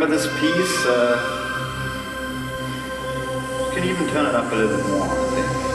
[0.00, 0.86] remember this piece?
[0.86, 1.18] Uh,
[3.66, 5.67] you can even turn it up a little bit more, I think.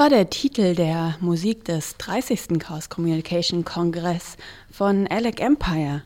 [0.00, 2.58] War der Titel der Musik des 30.
[2.58, 4.38] Chaos Communication Kongress
[4.72, 6.04] von Alec Empire.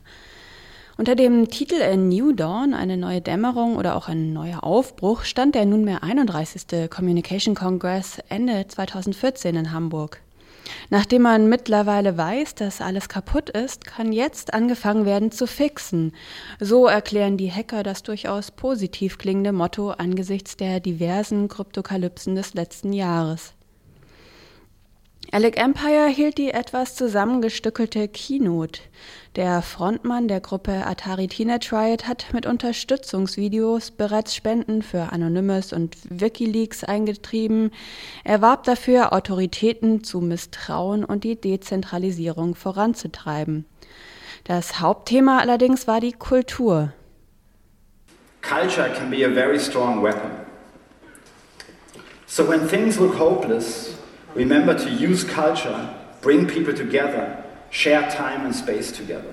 [0.98, 5.54] Unter dem Titel A New Dawn, eine neue Dämmerung oder auch ein neuer Aufbruch, stand
[5.54, 6.90] der nunmehr 31.
[6.90, 10.20] Communication Congress Ende 2014 in Hamburg.
[10.90, 16.14] Nachdem man mittlerweile weiß, dass alles kaputt ist, kann jetzt angefangen werden zu fixen.
[16.58, 22.92] So erklären die Hacker das durchaus positiv klingende Motto angesichts der diversen Kryptokalypsen des letzten
[22.92, 23.54] Jahres.
[25.32, 28.80] Alec Empire hielt die etwas zusammengestückelte Keynote.
[29.36, 35.96] Der Frontmann der Gruppe Atari Teenage Riot hat mit Unterstützungsvideos bereits Spenden für Anonymous und
[36.08, 37.72] Wikileaks eingetrieben.
[38.22, 43.64] Er warb dafür, Autoritäten zu misstrauen und die Dezentralisierung voranzutreiben.
[44.45, 46.92] Das Hauptthema allerdings war die Kultur.
[48.42, 50.30] Culture can be a very strong weapon.
[52.26, 53.95] So when things look hopeless,
[54.35, 55.88] Remember to use culture,
[56.21, 59.30] bring people together, share time and space together.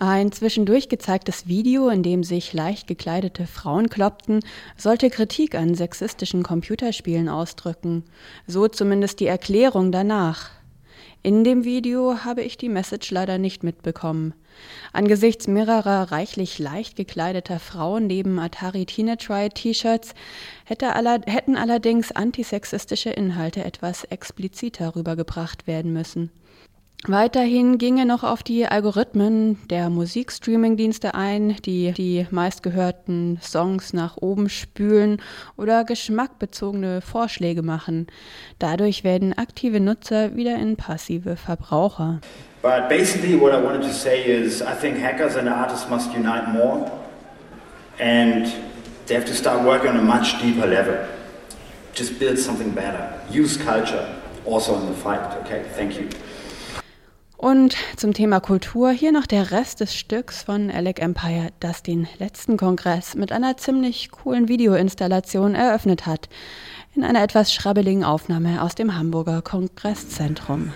[0.00, 4.40] Ein zwischendurch gezeigtes Video, in dem sich leicht gekleidete Frauen kloppten,
[4.76, 8.02] sollte Kritik an sexistischen Computerspielen ausdrücken.
[8.48, 10.50] So zumindest die Erklärung danach.
[11.26, 14.32] In dem Video habe ich die Message leider nicht mitbekommen.
[14.92, 20.14] Angesichts mehrerer reichlich leicht gekleideter Frauen neben Atari Teenage T-Shirts
[20.66, 26.30] hätte aller, hätten allerdings antisexistische Inhalte etwas expliziter rübergebracht werden müssen.
[27.04, 34.16] Weiterhin ging er noch auf die Algorithmen der Musikstreaming-Dienste ein, die die meistgehörten Songs nach
[34.16, 35.20] oben spülen
[35.56, 38.06] oder geschmackbezogene Vorschläge machen.
[38.58, 42.20] Dadurch werden aktive Nutzer wieder in passive Verbraucher.
[42.62, 46.48] But basically what I wanted to say is I think hackers and artists must unite
[46.48, 46.90] more
[48.00, 48.46] and
[49.06, 50.96] they have to start working on a much deeper level.
[51.94, 53.20] Just build something better.
[53.30, 55.20] Use culture also in the fight.
[55.44, 56.08] Okay, thank you.
[57.36, 62.08] Und zum Thema Kultur hier noch der Rest des Stücks von Alec Empire, das den
[62.18, 66.30] letzten Kongress mit einer ziemlich coolen Videoinstallation eröffnet hat.
[66.94, 70.72] In einer etwas schrabbeligen Aufnahme aus dem Hamburger Kongresszentrum.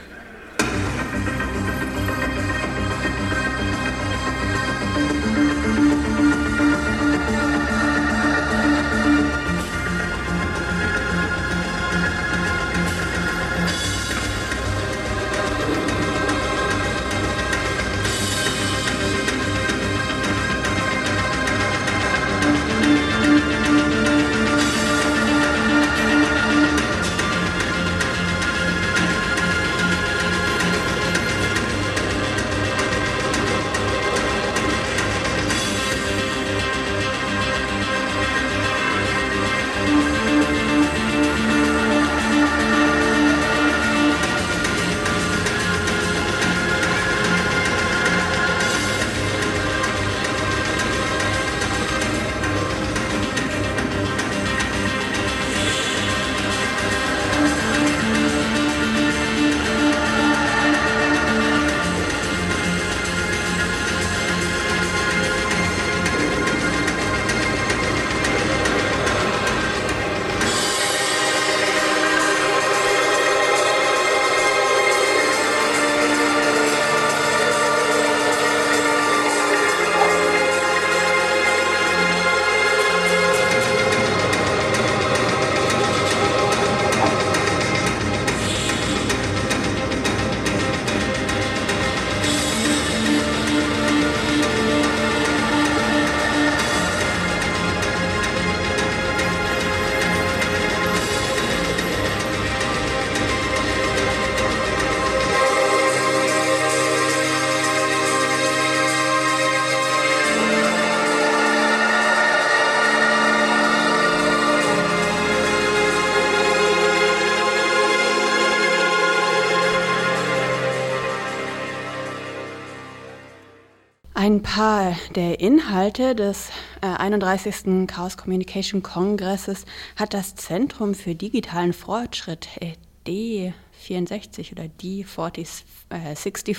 [124.31, 126.51] Ein paar der Inhalte des
[126.83, 127.89] äh, 31.
[127.89, 129.67] Chaos Communication Kongresses
[129.97, 136.57] hat das Zentrum für digitalen Fortschritt äh, 64 oder die 40, äh, 64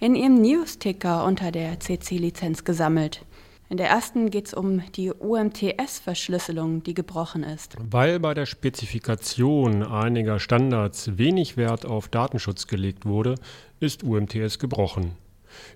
[0.00, 3.24] in ihrem News-Ticker unter der CC-Lizenz gesammelt.
[3.68, 7.76] In der ersten geht es um die UMTS-Verschlüsselung, die gebrochen ist.
[7.88, 13.36] Weil bei der Spezifikation einiger Standards wenig Wert auf Datenschutz gelegt wurde,
[13.78, 15.12] ist UMTS gebrochen.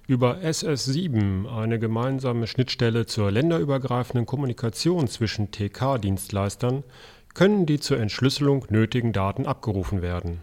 [0.06, 6.84] Über SS7, eine gemeinsame Schnittstelle zur länderübergreifenden Kommunikation zwischen TK-Dienstleistern,
[7.34, 10.40] können die zur Entschlüsselung nötigen Daten abgerufen werden.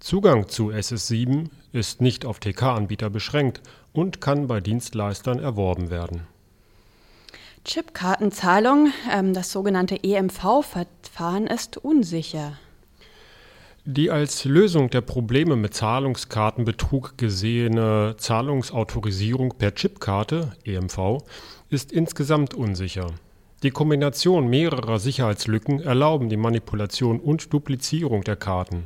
[0.00, 3.60] Zugang zu SS7 ist nicht auf TK-Anbieter beschränkt
[3.92, 6.26] und kann bei Dienstleistern erworben werden.
[7.64, 12.58] Chipkartenzahlung, ähm, das sogenannte EMV-Verfahren, ist unsicher.
[13.90, 21.22] Die als Lösung der Probleme mit Zahlungskartenbetrug gesehene Zahlungsautorisierung per Chipkarte, EMV,
[21.70, 23.06] ist insgesamt unsicher.
[23.62, 28.84] Die Kombination mehrerer Sicherheitslücken erlauben die Manipulation und Duplizierung der Karten.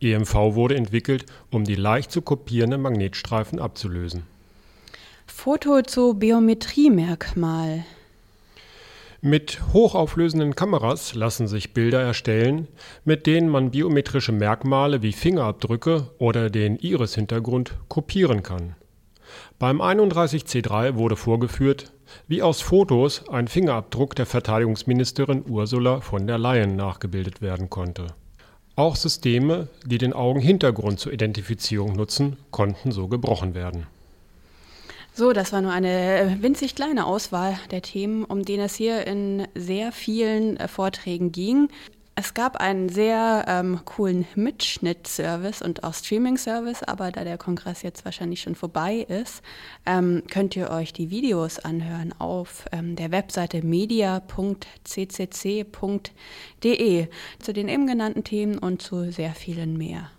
[0.00, 4.22] EMV wurde entwickelt, um die leicht zu kopierenden Magnetstreifen abzulösen.
[5.26, 7.84] Foto zu Biometriemerkmal.
[9.22, 12.68] Mit hochauflösenden Kameras lassen sich Bilder erstellen,
[13.04, 18.76] mit denen man biometrische Merkmale wie Fingerabdrücke oder den Iris-Hintergrund kopieren kann.
[19.58, 21.92] Beim 31C3 wurde vorgeführt,
[22.28, 28.06] wie aus Fotos ein Fingerabdruck der Verteidigungsministerin Ursula von der Leyen nachgebildet werden konnte.
[28.74, 33.86] Auch Systeme, die den Augenhintergrund zur Identifizierung nutzen, konnten so gebrochen werden.
[35.12, 39.46] So, das war nur eine winzig kleine Auswahl der Themen, um die es hier in
[39.54, 41.68] sehr vielen äh, Vorträgen ging.
[42.14, 48.04] Es gab einen sehr ähm, coolen Mitschnitt-Service und auch Streaming-Service, aber da der Kongress jetzt
[48.04, 49.42] wahrscheinlich schon vorbei ist,
[49.86, 54.28] ähm, könnt ihr euch die Videos anhören auf ähm, der Webseite media.ccc.de
[57.38, 60.10] zu den eben genannten Themen und zu sehr vielen mehr.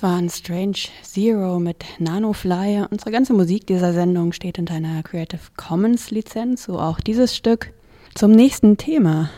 [0.00, 2.86] Das war ein Strange Zero mit Nanofly.
[2.90, 7.74] Unsere ganze Musik dieser Sendung steht unter einer Creative Commons Lizenz, so auch dieses Stück.
[8.14, 9.28] Zum nächsten Thema.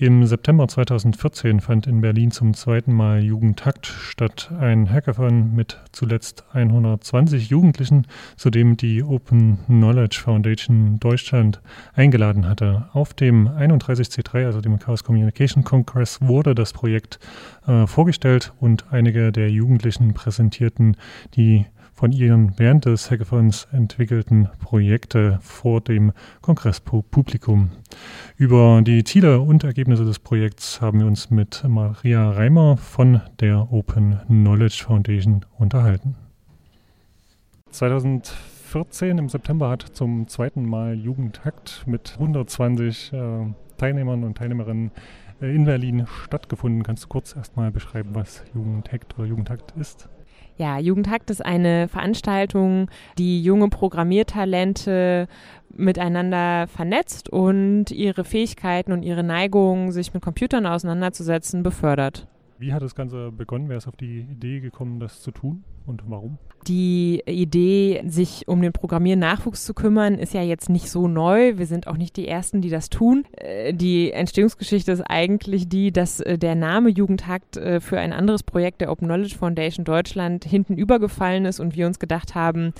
[0.00, 6.44] Im September 2014 fand in Berlin zum zweiten Mal Jugendtakt statt, ein Hackathon mit zuletzt
[6.52, 11.60] 120 Jugendlichen, zu dem die Open Knowledge Foundation Deutschland
[11.94, 12.88] eingeladen hatte.
[12.92, 17.18] Auf dem 31C3, also dem Chaos Communication Congress, wurde das Projekt
[17.66, 20.96] äh, vorgestellt und einige der Jugendlichen präsentierten
[21.34, 21.66] die
[21.98, 26.12] von ihren während des Hackathons entwickelten Projekte vor dem
[26.42, 27.70] Kongresspublikum.
[28.36, 33.72] Über die Ziele und Ergebnisse des Projekts haben wir uns mit Maria Reimer von der
[33.72, 36.14] Open Knowledge Foundation unterhalten.
[37.72, 44.92] 2014 im September hat zum zweiten Mal Jugendhakt mit 120 äh, Teilnehmern und Teilnehmerinnen
[45.42, 46.84] äh, in Berlin stattgefunden.
[46.84, 50.08] Kannst du kurz erstmal beschreiben, was Jugendhakt oder Jugendhakt ist?
[50.58, 55.28] Ja, Jugendhakt ist eine Veranstaltung, die junge Programmiertalente
[55.70, 62.26] miteinander vernetzt und ihre Fähigkeiten und ihre Neigung, sich mit Computern auseinanderzusetzen, befördert.
[62.58, 63.68] Wie hat das Ganze begonnen?
[63.68, 66.38] Wer ist auf die Idee gekommen, das zu tun und warum?
[66.66, 71.56] Die Idee, sich um den Programmiernachwuchs zu kümmern, ist ja jetzt nicht so neu.
[71.56, 73.24] Wir sind auch nicht die Ersten, die das tun.
[73.36, 78.42] Äh, die Entstehungsgeschichte ist eigentlich die, dass äh, der Name Jugendhakt äh, für ein anderes
[78.42, 82.72] Projekt der Open Knowledge Foundation Deutschland hinten übergefallen ist und wir uns gedacht haben,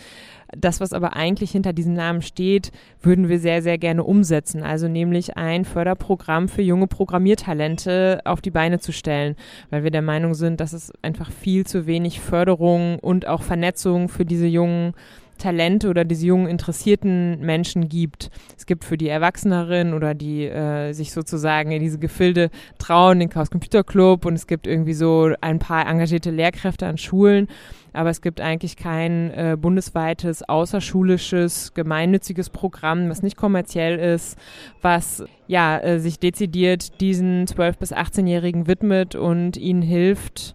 [0.57, 4.63] das, was aber eigentlich hinter diesem Namen steht, würden wir sehr, sehr gerne umsetzen.
[4.63, 9.37] Also nämlich ein Förderprogramm für junge Programmiertalente auf die Beine zu stellen,
[9.71, 13.78] weil wir der Meinung sind, dass es einfach viel zu wenig Förderung und auch Vernetzung
[14.09, 14.95] für diese jungen
[15.39, 18.31] Talente oder diese jungen interessierten Menschen gibt.
[18.57, 23.31] Es gibt für die Erwachseneren oder die äh, sich sozusagen in diese Gefilde trauen, den
[23.31, 27.49] Chaos Computer Club und es gibt irgendwie so ein paar engagierte Lehrkräfte an Schulen.
[27.95, 34.37] Aber es gibt eigentlich kein äh, bundesweites, außerschulisches, gemeinnütziges Programm, was nicht kommerziell ist,
[34.83, 40.55] was ja äh, sich dezidiert diesen 12- bis 18-Jährigen widmet und ihnen hilft,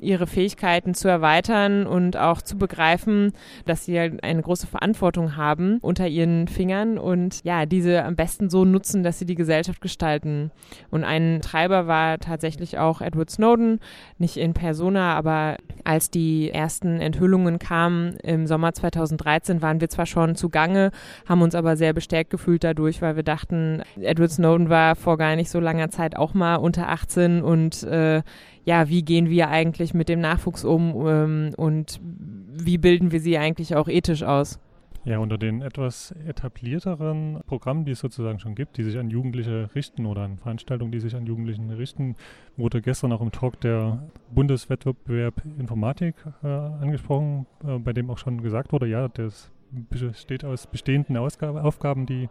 [0.00, 3.32] ihre Fähigkeiten zu erweitern und auch zu begreifen,
[3.66, 8.64] dass sie eine große Verantwortung haben unter ihren Fingern und ja, diese am besten so
[8.64, 10.50] nutzen, dass sie die Gesellschaft gestalten.
[10.90, 13.80] Und ein Treiber war tatsächlich auch Edward Snowden,
[14.18, 20.06] nicht in persona, aber als die ersten Enthüllungen kamen im Sommer 2013, waren wir zwar
[20.06, 20.90] schon zugange,
[21.26, 25.36] haben uns aber sehr bestärkt gefühlt dadurch, weil wir dachten, Edward Snowden war vor gar
[25.36, 28.22] nicht so langer Zeit auch mal unter 18 und äh,
[28.68, 33.38] ja, wie gehen wir eigentlich mit dem Nachwuchs um ähm, und wie bilden wir sie
[33.38, 34.60] eigentlich auch ethisch aus?
[35.06, 39.70] Ja, unter den etwas etablierteren Programmen, die es sozusagen schon gibt, die sich an Jugendliche
[39.74, 42.14] richten oder an Veranstaltungen, die sich an Jugendlichen richten,
[42.58, 44.02] wurde gestern auch im Talk der
[44.34, 50.66] Bundeswettbewerb Informatik äh, angesprochen, äh, bei dem auch schon gesagt wurde, ja, das besteht aus
[50.66, 52.28] bestehenden Ausgabe, Aufgaben, die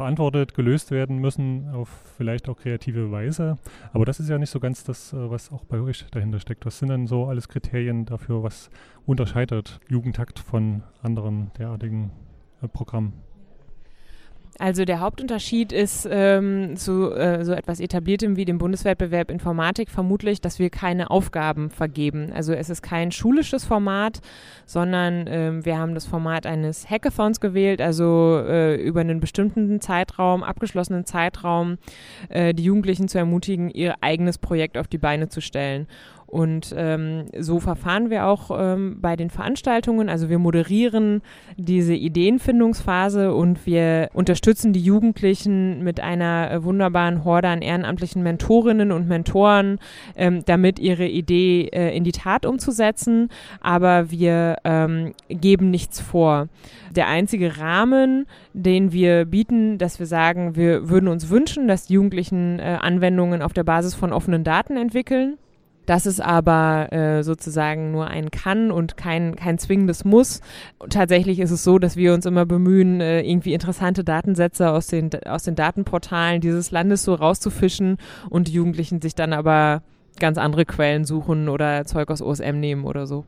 [0.00, 3.58] beantwortet, gelöst werden müssen, auf vielleicht auch kreative Weise.
[3.92, 6.66] Aber das ist ja nicht so ganz das, äh, was auch bei euch dahinter steckt.
[6.66, 8.70] Was sind denn so alles Kriterien dafür, was
[9.06, 12.10] unterscheidet Jugendtakt von anderen derartigen
[12.62, 13.29] äh, Programmen?
[14.60, 20.42] Also der Hauptunterschied ist ähm, zu äh, so etwas Etabliertem wie dem Bundeswettbewerb Informatik vermutlich,
[20.42, 22.30] dass wir keine Aufgaben vergeben.
[22.34, 24.20] Also es ist kein schulisches Format,
[24.66, 30.42] sondern ähm, wir haben das Format eines Hackathons gewählt, also äh, über einen bestimmten Zeitraum,
[30.42, 31.78] abgeschlossenen Zeitraum,
[32.28, 35.86] äh, die Jugendlichen zu ermutigen, ihr eigenes Projekt auf die Beine zu stellen.
[36.30, 40.08] Und ähm, so verfahren wir auch ähm, bei den Veranstaltungen.
[40.08, 41.22] Also wir moderieren
[41.56, 48.92] diese Ideenfindungsphase und wir unterstützen die Jugendlichen mit einer äh, wunderbaren Horde an ehrenamtlichen Mentorinnen
[48.92, 49.80] und Mentoren,
[50.14, 53.28] ähm, damit ihre Idee äh, in die Tat umzusetzen.
[53.60, 56.46] Aber wir ähm, geben nichts vor.
[56.94, 61.94] Der einzige Rahmen, den wir bieten, dass wir sagen, wir würden uns wünschen, dass die
[61.94, 65.38] Jugendlichen äh, Anwendungen auf der Basis von offenen Daten entwickeln.
[65.90, 70.40] Das ist aber äh, sozusagen nur ein Kann und kein, kein zwingendes Muss.
[70.88, 75.10] tatsächlich ist es so, dass wir uns immer bemühen, äh, irgendwie interessante Datensätze aus den,
[75.26, 77.96] aus den Datenportalen dieses Landes so rauszufischen
[78.28, 79.82] und die Jugendlichen sich dann aber
[80.20, 83.24] ganz andere Quellen suchen oder Zeug aus OSM nehmen oder so.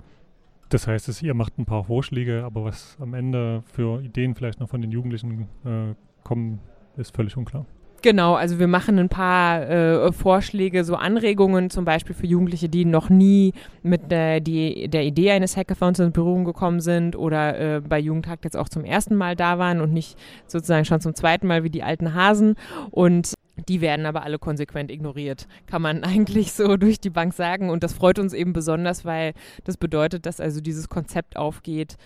[0.69, 4.61] Das heißt, dass ihr macht ein paar Vorschläge, aber was am Ende für Ideen vielleicht
[4.61, 6.61] noch von den Jugendlichen äh, kommen,
[6.97, 7.66] ist völlig unklar.
[8.02, 12.84] Genau, also wir machen ein paar äh, Vorschläge, so Anregungen zum Beispiel für Jugendliche, die
[12.84, 13.52] noch nie
[13.84, 18.41] mit der, die, der Idee eines Hackathons in Berührung gekommen sind oder äh, bei Jugendtag
[18.43, 21.71] jetzt auch zum ersten Mal da waren und nicht sozusagen schon zum zweiten Mal wie
[21.71, 22.56] die alten Hasen.
[22.91, 23.34] Und
[23.69, 27.71] Die werden aber alle konsequent ignoriert, kann man eigentlich so durch die Bank sagen.
[27.71, 29.34] Und das freut uns eben besonders, weil
[29.65, 31.97] das bedeutet, dass also dieses Konzept aufgeht,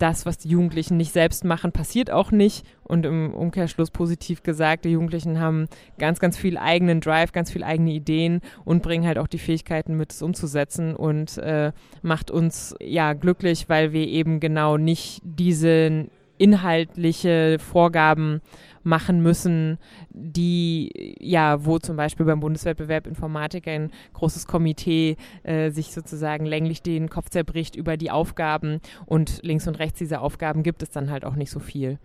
[0.00, 2.66] das, was die Jugendlichen nicht selbst machen, passiert auch nicht.
[2.82, 7.62] Und im Umkehrschluss positiv gesagt, die Jugendlichen haben ganz, ganz viel eigenen Drive, ganz viel
[7.62, 12.74] eigene Ideen und bringen halt auch die Fähigkeiten mit, es umzusetzen und äh, macht uns
[12.80, 16.06] ja glücklich, weil wir eben genau nicht diese
[16.38, 18.40] inhaltliche Vorgaben
[18.82, 19.78] machen müssen,
[20.10, 26.82] die ja, wo zum Beispiel beim Bundeswettbewerb Informatik ein großes Komitee äh, sich sozusagen länglich
[26.82, 31.10] den Kopf zerbricht über die Aufgaben und links und rechts dieser Aufgaben gibt es dann
[31.10, 31.98] halt auch nicht so viel.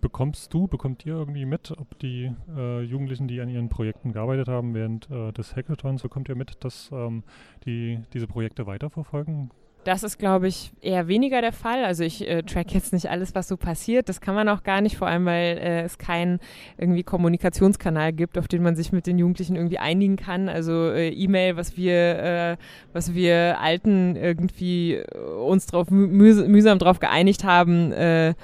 [0.00, 4.48] Bekommst du, bekommt ihr irgendwie mit, ob die äh, Jugendlichen, die an ihren Projekten gearbeitet
[4.48, 7.22] haben während äh, des Hackathons, bekommt ihr mit, dass ähm,
[7.66, 9.50] die diese Projekte weiterverfolgen?
[9.84, 11.84] Das ist, glaube ich, eher weniger der Fall.
[11.84, 14.10] Also ich äh, track jetzt nicht alles, was so passiert.
[14.10, 16.38] Das kann man auch gar nicht, vor allem weil äh, es keinen
[16.76, 20.50] irgendwie Kommunikationskanal gibt, auf den man sich mit den Jugendlichen irgendwie einigen kann.
[20.50, 22.56] Also äh, E-Mail, was wir, äh,
[22.92, 28.34] was wir Alten irgendwie äh, uns drauf mühs mühsam drauf geeinigt haben äh,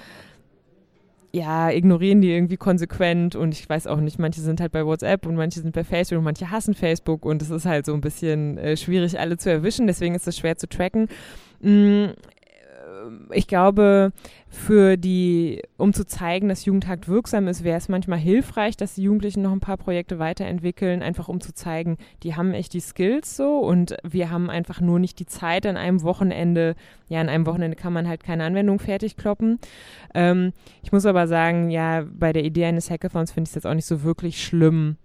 [1.37, 5.27] ja, ignorieren die irgendwie konsequent und ich weiß auch nicht, manche sind halt bei WhatsApp
[5.27, 8.01] und manche sind bei Facebook und manche hassen Facebook und es ist halt so ein
[8.01, 11.09] bisschen äh, schwierig, alle zu erwischen, deswegen ist es schwer zu tracken.
[13.33, 14.13] Ich glaube,
[14.49, 19.03] für die, um zu zeigen, dass Jugendhakt wirksam ist, wäre es manchmal hilfreich, dass die
[19.03, 23.37] Jugendlichen noch ein paar Projekte weiterentwickeln, einfach um zu zeigen, die haben echt die Skills
[23.37, 26.75] so und wir haben einfach nur nicht die Zeit an einem Wochenende.
[27.09, 29.59] Ja, an einem Wochenende kann man halt keine Anwendung fertig kloppen.
[30.15, 33.67] Ähm, ich muss aber sagen, ja, bei der Idee eines Hackathons finde ich es jetzt
[33.67, 34.97] auch nicht so wirklich schlimm,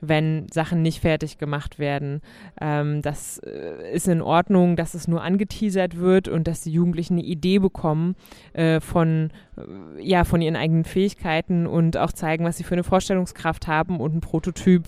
[0.00, 2.20] wenn Sachen nicht fertig gemacht werden.
[2.60, 7.14] Ähm, das äh, ist in Ordnung, dass es nur angeteasert wird und dass die Jugendlichen
[7.14, 8.14] eine Idee bekommen
[8.52, 12.84] äh, von, äh, ja, von ihren eigenen Fähigkeiten und auch zeigen, was sie für eine
[12.84, 14.00] Vorstellungskraft haben.
[14.00, 14.84] Und ein Prototyp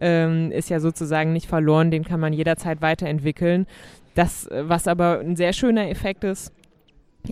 [0.00, 3.66] ähm, ist ja sozusagen nicht verloren, den kann man jederzeit weiterentwickeln.
[4.14, 6.52] Das, äh, was aber ein sehr schöner Effekt ist,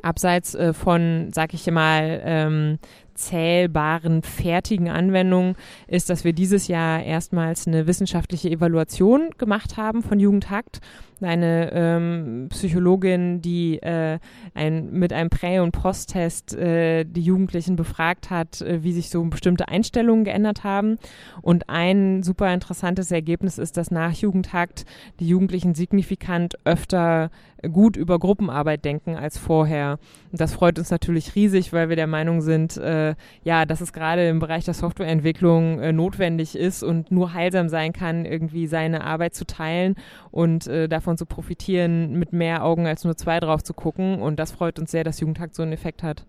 [0.03, 2.79] abseits äh, von, sag ich mal, ähm,
[3.15, 10.19] zählbaren, fertigen Anwendungen ist, dass wir dieses Jahr erstmals eine wissenschaftliche Evaluation gemacht haben von
[10.21, 10.81] Jugendhakt.
[11.23, 14.19] Eine ähm, Psychologin, die äh,
[14.55, 19.23] ein, mit einem Prä- und Posttest äh, die Jugendlichen befragt hat, äh, wie sich so
[19.25, 20.99] bestimmte Einstellungen geändert haben.
[21.41, 24.85] Und ein super interessantes Ergebnis ist, dass nach Jugendhakt
[25.21, 27.31] die Jugendlichen signifikant öfter
[27.71, 29.99] gut über Gruppenarbeit denken als vorher.
[30.31, 33.93] Und das freut uns natürlich riesig, weil wir der Meinung sind, äh, ja, dass es
[33.93, 39.05] gerade im Bereich der Softwareentwicklung äh, notwendig ist und nur heilsam sein kann, irgendwie seine
[39.05, 39.95] Arbeit zu teilen
[40.31, 44.21] und äh, davon zu profitieren, mit mehr Augen als nur zwei drauf zu gucken.
[44.21, 46.27] Und das freut uns sehr, dass Jugendtag so einen Effekt hat.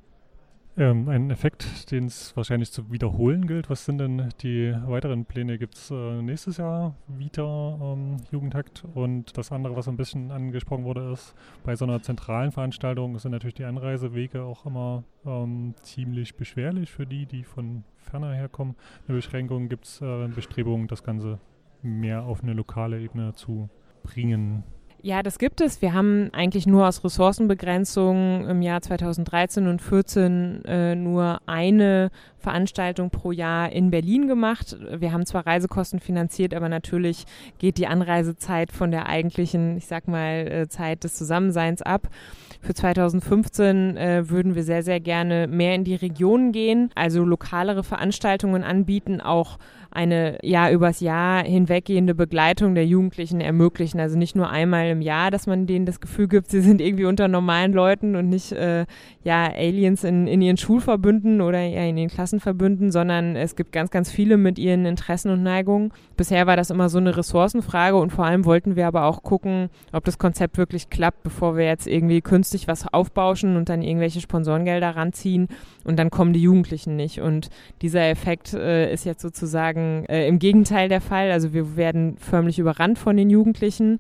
[0.76, 3.70] Ähm, ein Effekt, den es wahrscheinlich zu wiederholen gilt.
[3.70, 5.60] Was sind denn die weiteren Pläne?
[5.60, 8.84] Gibt es äh, nächstes Jahr wieder ähm, Jugendhakt?
[8.96, 13.34] Und das andere, was ein bisschen angesprochen wurde, ist, bei so einer zentralen Veranstaltung sind
[13.34, 18.76] natürlich die Anreisewege auch immer ähm, ziemlich beschwerlich für die, die von ferner herkommen.
[19.08, 21.40] Eine Beschränkung gibt es äh, Bestrebungen, das Ganze
[21.84, 23.70] mehr auf eine lokale Ebene zu
[24.04, 24.64] bringen.
[25.06, 25.82] Ja, das gibt es.
[25.82, 33.10] Wir haben eigentlich nur aus Ressourcenbegrenzung im Jahr 2013 und 2014 äh, nur eine Veranstaltung
[33.10, 34.78] pro Jahr in Berlin gemacht.
[34.98, 37.26] Wir haben zwar Reisekosten finanziert, aber natürlich
[37.58, 42.08] geht die Anreisezeit von der eigentlichen, ich sag mal, äh, Zeit des Zusammenseins ab.
[42.62, 47.84] Für 2015 äh, würden wir sehr, sehr gerne mehr in die Regionen gehen, also lokalere
[47.84, 49.58] Veranstaltungen anbieten, auch
[49.94, 54.00] eine ja übers Jahr hinweggehende Begleitung der Jugendlichen ermöglichen.
[54.00, 57.06] Also nicht nur einmal im Jahr, dass man denen das Gefühl gibt, sie sind irgendwie
[57.06, 58.86] unter normalen Leuten und nicht äh,
[59.24, 63.92] ja Aliens in, in ihren Schulverbünden oder ja, in ihren Klassenverbünden, sondern es gibt ganz,
[63.92, 65.92] ganz viele mit ihren Interessen und Neigungen.
[66.16, 69.70] Bisher war das immer so eine Ressourcenfrage und vor allem wollten wir aber auch gucken,
[69.92, 74.22] ob das Konzept wirklich klappt, bevor wir jetzt irgendwie künstlich was aufbauschen und dann irgendwelche
[74.22, 75.48] Sponsorengelder ranziehen
[75.84, 77.20] und dann kommen die Jugendlichen nicht.
[77.20, 77.50] Und
[77.82, 81.32] dieser Effekt äh, ist jetzt sozusagen äh, im Gegenteil der Fall.
[81.32, 84.00] Also wir werden förmlich überrannt von den Jugendlichen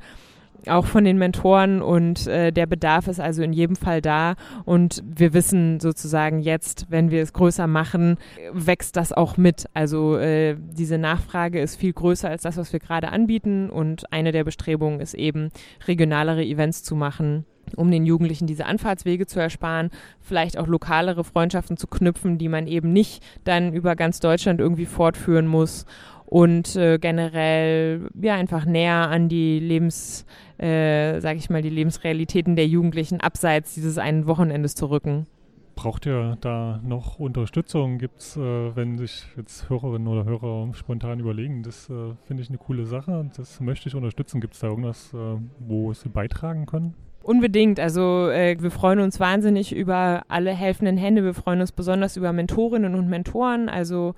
[0.67, 4.35] auch von den Mentoren und äh, der Bedarf ist also in jedem Fall da.
[4.65, 8.17] Und wir wissen sozusagen jetzt, wenn wir es größer machen,
[8.51, 9.65] wächst das auch mit.
[9.73, 13.69] Also äh, diese Nachfrage ist viel größer als das, was wir gerade anbieten.
[13.69, 15.49] Und eine der Bestrebungen ist eben
[15.87, 17.45] regionalere Events zu machen
[17.75, 22.67] um den Jugendlichen diese Anfahrtswege zu ersparen, vielleicht auch lokalere Freundschaften zu knüpfen, die man
[22.67, 25.85] eben nicht dann über ganz Deutschland irgendwie fortführen muss
[26.25, 30.25] und äh, generell ja einfach näher an die Lebens,
[30.57, 35.27] äh, sag ich mal, die Lebensrealitäten der Jugendlichen abseits dieses einen Wochenendes zu rücken.
[35.75, 37.97] braucht ihr da noch Unterstützung?
[37.97, 42.49] Gibt es, äh, wenn sich jetzt Hörerinnen oder Hörer spontan überlegen, das äh, finde ich
[42.49, 46.65] eine coole Sache, das möchte ich unterstützen, gibt es da irgendwas, äh, wo sie beitragen
[46.65, 46.93] können?
[47.23, 47.79] Unbedingt.
[47.79, 51.23] Also äh, wir freuen uns wahnsinnig über alle helfenden Hände.
[51.23, 54.13] Wir freuen uns besonders über Mentorinnen und Mentoren, also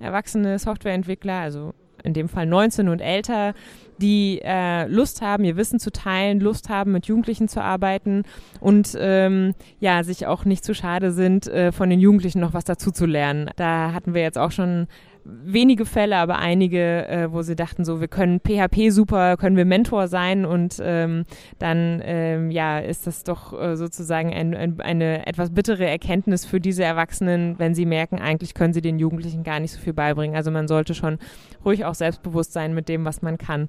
[0.00, 3.54] erwachsene Softwareentwickler, also in dem Fall 19 und älter,
[3.98, 8.22] die äh, Lust haben, ihr Wissen zu teilen, Lust haben, mit Jugendlichen zu arbeiten
[8.60, 12.64] und ähm, ja, sich auch nicht zu schade sind, äh, von den Jugendlichen noch was
[12.64, 13.50] dazu zu lernen.
[13.56, 14.86] Da hatten wir jetzt auch schon
[15.24, 19.64] wenige Fälle, aber einige, äh, wo sie dachten, so, wir können PHP super, können wir
[19.64, 21.24] Mentor sein und ähm,
[21.58, 26.60] dann ähm, ja, ist das doch äh, sozusagen ein, ein, eine etwas bittere Erkenntnis für
[26.60, 30.36] diese Erwachsenen, wenn sie merken, eigentlich können sie den Jugendlichen gar nicht so viel beibringen.
[30.36, 31.18] Also man sollte schon
[31.64, 33.68] ruhig auch selbstbewusst sein mit dem, was man kann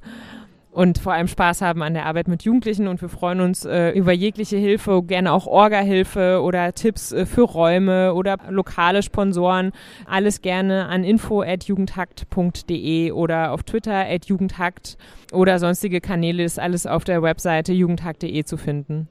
[0.71, 3.89] und vor allem Spaß haben an der Arbeit mit Jugendlichen und wir freuen uns äh,
[3.91, 9.73] über jegliche Hilfe, gerne auch Orga-Hilfe oder Tipps äh, für Räume oder lokale Sponsoren.
[10.05, 14.97] Alles gerne an info@jugendhakt.de oder auf Twitter at jugendhakt
[15.33, 19.09] oder sonstige Kanäle ist alles auf der Webseite jugendhakt.de zu finden.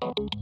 [0.00, 0.39] Thank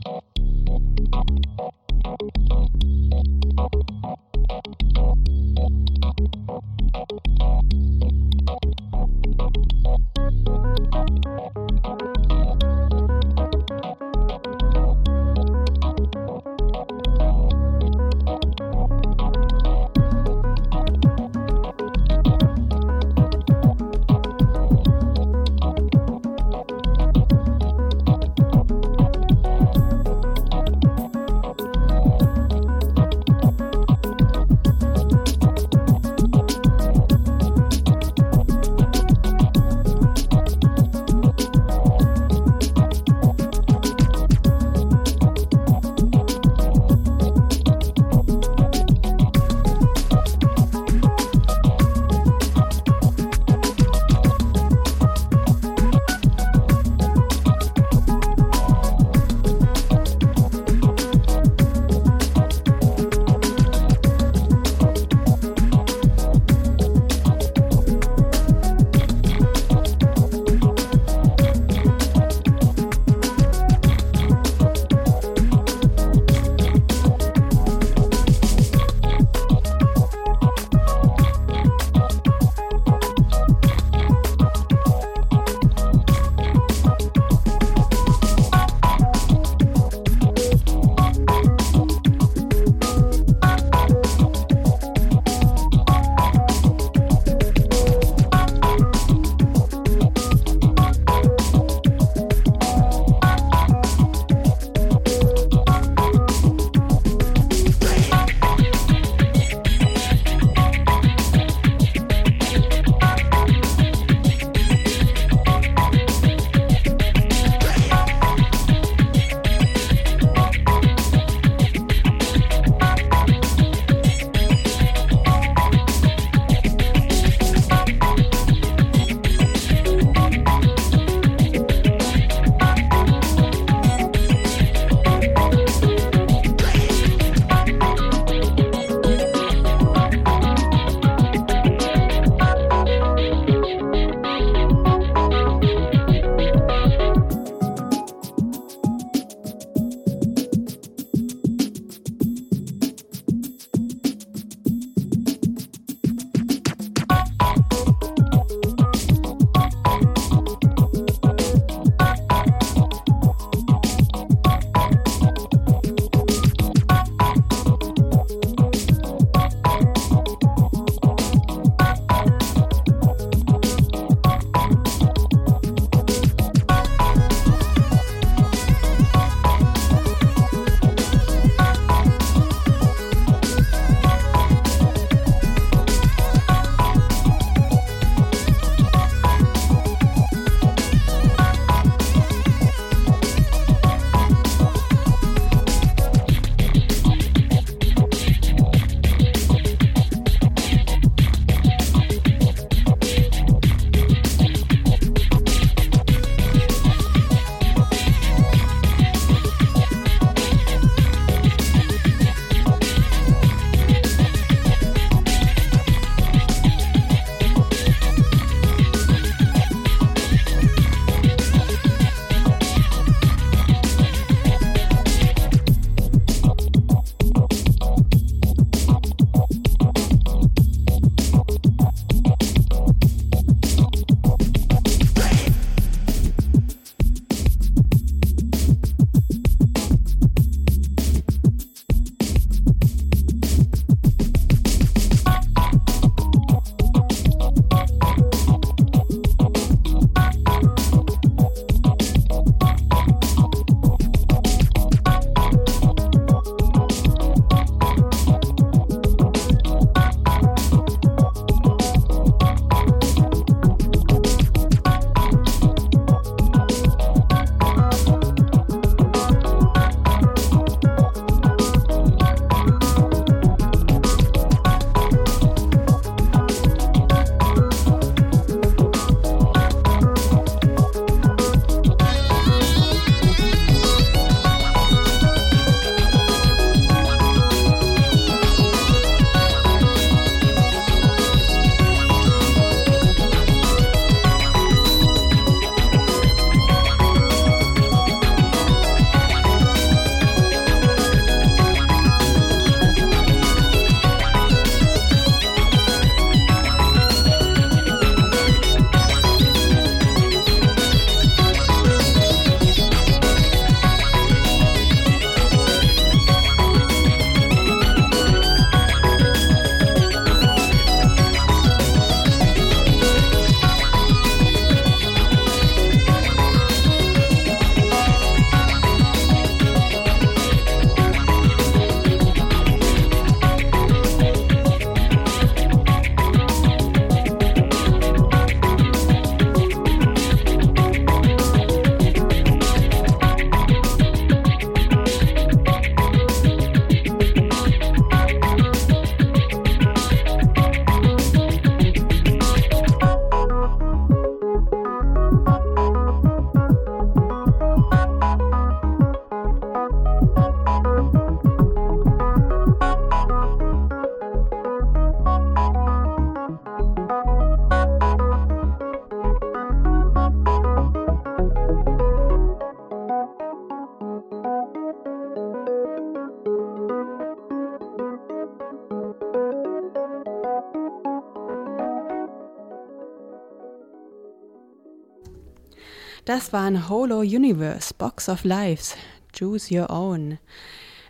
[386.28, 388.98] Das war ein Holo Universe, Box of Lives,
[389.32, 390.36] Choose Your Own.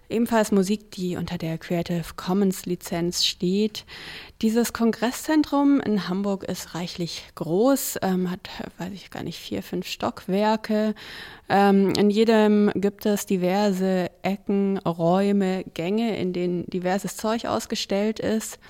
[0.08, 3.84] Ebenfalls Musik, die unter der Creative Commons Lizenz steht.
[4.42, 9.88] Dieses Kongresszentrum in Hamburg ist reichlich groß, ähm, hat, weiß ich gar nicht, vier, fünf
[9.88, 10.94] Stockwerke.
[11.48, 18.60] Ähm, in jedem gibt es diverse Ecken, Räume, Gänge, in denen diverses Zeug ausgestellt ist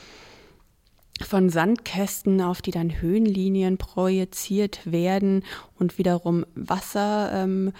[1.24, 5.44] von Sandkästen, auf die dann Höhenlinien projiziert werden
[5.78, 7.72] und wiederum Wasser ähm,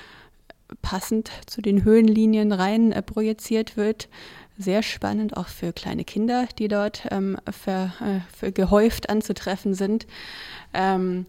[0.83, 4.09] passend zu den Höhenlinien rein äh, projiziert wird.
[4.59, 10.07] Sehr spannend auch für kleine Kinder, die dort ähm, für, äh, für gehäuft anzutreffen sind.
[10.75, 11.27] Ähm,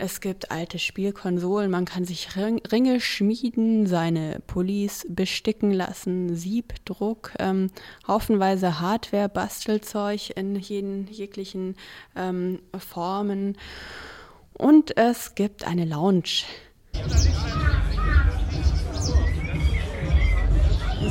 [0.00, 7.70] es gibt alte Spielkonsolen, man kann sich Ringe schmieden, seine Pullis besticken lassen, Siebdruck, ähm,
[8.08, 11.76] haufenweise Hardware, Bastelzeug in jeden, jeglichen
[12.16, 13.58] ähm, Formen.
[14.54, 16.44] Und es gibt eine Lounge.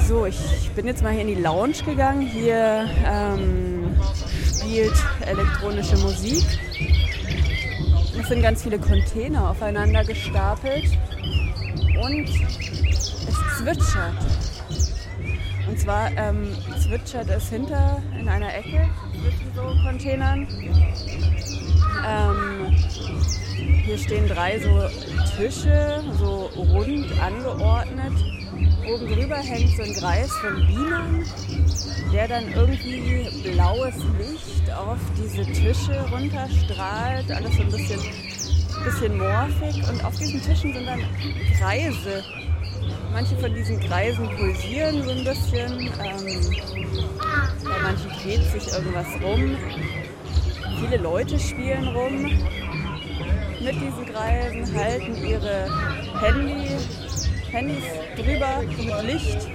[0.08, 2.22] So, ich bin jetzt mal hier in die Lounge gegangen.
[2.22, 3.96] Hier ähm,
[4.52, 4.94] spielt
[5.28, 6.44] elektronische Musik.
[8.20, 10.86] Es sind ganz viele Container aufeinander gestapelt
[12.04, 14.14] und es zwitschert.
[15.68, 18.90] Und zwar ähm, zwitschert es hinter in einer Ecke
[19.22, 20.48] zwischen so Containern.
[22.08, 22.76] Ähm,
[23.86, 24.90] hier stehen drei so
[25.38, 28.39] Tische, so rund angeordnet.
[28.92, 31.26] Oben drüber hängt so ein Kreis von Bienen,
[32.12, 37.32] der dann irgendwie blaues Licht auf diese Tische runterstrahlt.
[37.32, 38.00] Alles so ein bisschen,
[38.84, 39.88] bisschen morphig.
[39.90, 41.04] Und auf diesen Tischen sind dann
[41.60, 42.24] Kreise.
[43.12, 45.80] Manche von diesen Kreisen pulsieren so ein bisschen.
[45.80, 46.56] Ähm,
[47.64, 49.56] bei manchen dreht sich irgendwas rum.
[50.80, 52.24] Viele Leute spielen rum
[53.62, 55.68] mit diesen Kreisen, halten ihre
[56.22, 56.78] Handy
[57.52, 57.84] Handys
[58.24, 59.48] drüber mit Licht,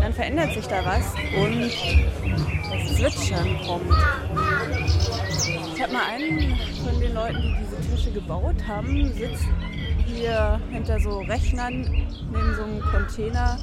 [0.00, 1.70] dann verändert sich da was und
[2.70, 3.94] das Zwitschern kommt.
[5.74, 9.44] Ich habe mal einen von den Leuten, die diese Tische gebaut haben, sitzt
[10.06, 11.82] hier hinter so Rechnern
[12.32, 13.58] neben so einem Container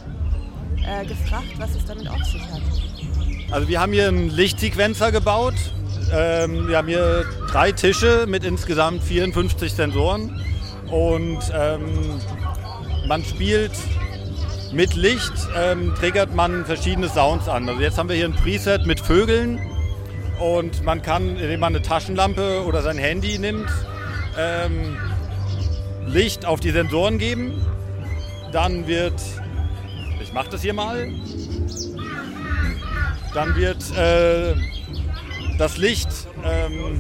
[0.86, 2.62] äh, gefragt, was es damit auf sich hat.
[3.52, 5.56] Also wir haben hier einen Lichtsequenzer gebaut.
[6.14, 10.42] Ähm, wir haben hier drei Tische mit insgesamt 54 Sensoren
[10.90, 12.20] und ähm,
[13.08, 13.72] man spielt
[14.74, 17.68] mit Licht, ähm, triggert man verschiedene Sounds an.
[17.68, 19.60] Also jetzt haben wir hier ein Preset mit Vögeln
[20.40, 23.70] und man kann, indem man eine Taschenlampe oder sein Handy nimmt,
[24.38, 24.98] ähm,
[26.08, 27.66] Licht auf die Sensoren geben.
[28.52, 29.22] Dann wird,
[30.22, 31.12] ich mache das hier mal,
[33.34, 34.56] dann wird äh,
[35.58, 36.10] das Licht
[36.44, 37.00] ähm,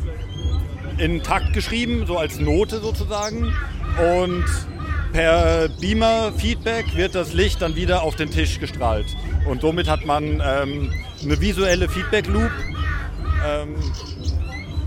[0.97, 3.53] in Takt geschrieben, so als Note sozusagen.
[3.97, 4.45] Und
[5.11, 9.07] per Beamer-Feedback wird das Licht dann wieder auf den Tisch gestrahlt.
[9.45, 10.91] Und somit hat man ähm,
[11.23, 12.51] eine visuelle Feedback-Loop,
[13.47, 13.75] ähm,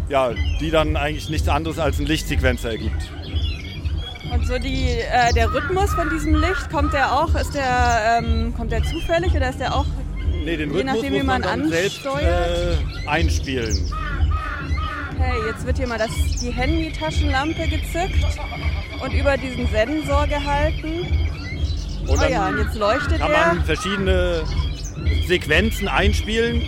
[0.09, 3.11] ja, die dann eigentlich nichts anderes als ein Lichtsequenzer ergibt.
[4.33, 8.55] Und so die, äh, der Rhythmus von diesem Licht, kommt der auch, ist der, ähm,
[8.57, 9.87] kommt der zufällig oder ist der auch,
[10.45, 11.93] nee, den je Rhythmus nachdem, wie man, man ansteuert?
[11.93, 13.93] Selbst, äh, einspielen.
[15.17, 18.25] Okay, jetzt wird hier mal das, die Handy-Taschenlampe gezückt
[19.03, 21.07] und über diesen Sensor gehalten.
[22.07, 23.47] Und oh ja, und jetzt leuchtet kann er.
[23.55, 24.45] Man verschiedene
[25.27, 26.63] Sequenzen einspielen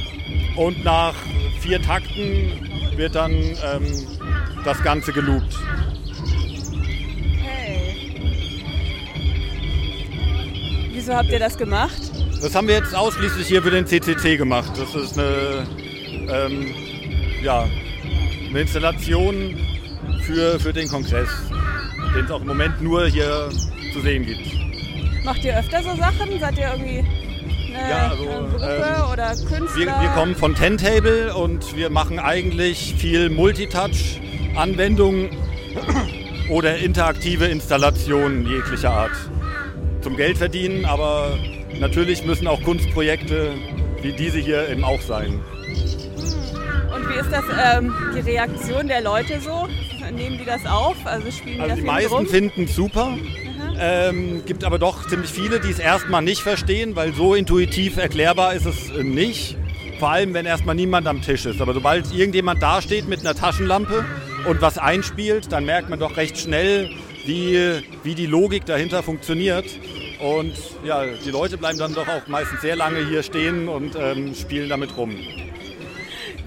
[0.57, 1.15] und nach
[1.61, 2.53] vier Takten
[2.97, 4.07] wird dann ähm,
[4.65, 5.57] das Ganze geloopt.
[10.93, 12.01] Wieso habt ihr das gemacht?
[12.41, 14.73] Das haben wir jetzt ausschließlich hier für den CCC gemacht.
[14.77, 15.67] Das ist eine,
[16.29, 16.75] ähm,
[17.43, 17.69] ja,
[18.49, 19.57] eine Installation
[20.23, 21.29] für, für den Kongress
[22.17, 23.51] den es auch im Moment nur hier
[23.93, 24.47] zu sehen gibt.
[25.25, 26.41] Macht ihr öfter so Sachen?
[26.41, 27.05] Seid ihr irgendwie
[27.75, 29.77] eine, ja, also, Gruppe ähm, oder Künstler?
[29.77, 35.29] Wir, wir kommen von Tentable und wir machen eigentlich viel Multitouch-Anwendungen
[36.49, 39.13] oder interaktive Installationen jeglicher Art.
[40.01, 41.37] Zum Geld verdienen, aber
[41.79, 43.51] natürlich müssen auch Kunstprojekte
[44.01, 45.41] wie diese hier eben auch sein.
[47.09, 49.69] Wie ist das, ähm, die Reaktion der Leute so?
[50.13, 50.97] nehmen die das auf?
[51.05, 53.17] Also spielen also die die meisten finden es super.
[53.79, 58.55] Ähm, gibt aber doch ziemlich viele, die es erstmal nicht verstehen, weil so intuitiv erklärbar
[58.55, 59.57] ist es äh, nicht.
[59.99, 61.61] Vor allem, wenn erstmal niemand am Tisch ist.
[61.61, 64.05] Aber sobald irgendjemand dasteht mit einer Taschenlampe
[64.47, 66.91] und was einspielt, dann merkt man doch recht schnell,
[67.25, 69.65] wie, wie die Logik dahinter funktioniert.
[70.21, 70.55] Und
[70.85, 74.69] ja, die Leute bleiben dann doch auch meistens sehr lange hier stehen und ähm, spielen
[74.69, 75.17] damit rum.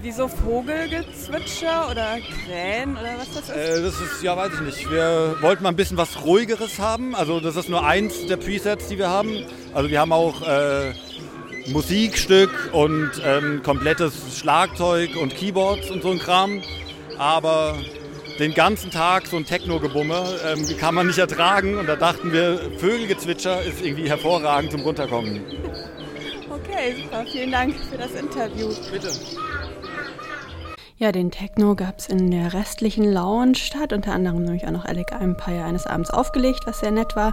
[0.02, 3.50] Wie so Vogelgezwitscher oder Krähen oder was das ist?
[3.50, 4.90] Äh, das ist, ja, weiß ich nicht.
[4.90, 7.14] Wir wollten mal ein bisschen was Ruhigeres haben.
[7.14, 9.44] Also das ist nur eins der Presets, die wir haben.
[9.74, 10.92] Also wir haben auch äh,
[11.68, 16.62] Musikstück und ähm, komplettes Schlagzeug und Keyboards und so ein Kram.
[17.18, 17.76] Aber
[18.38, 21.76] den ganzen Tag so ein Techno-Gebumme ähm, kann man nicht ertragen.
[21.76, 25.42] Und da dachten wir, Vögelgezwitscher ist irgendwie hervorragend zum Runterkommen.
[26.62, 27.24] Okay, super.
[27.30, 28.68] Vielen Dank für das Interview.
[28.92, 29.08] Bitte.
[31.00, 33.56] Ja, den Techno gab es in der restlichen Lounge.
[33.78, 37.32] Hat unter anderem nämlich auch noch Alec Empire eines Abends aufgelegt, was sehr nett war.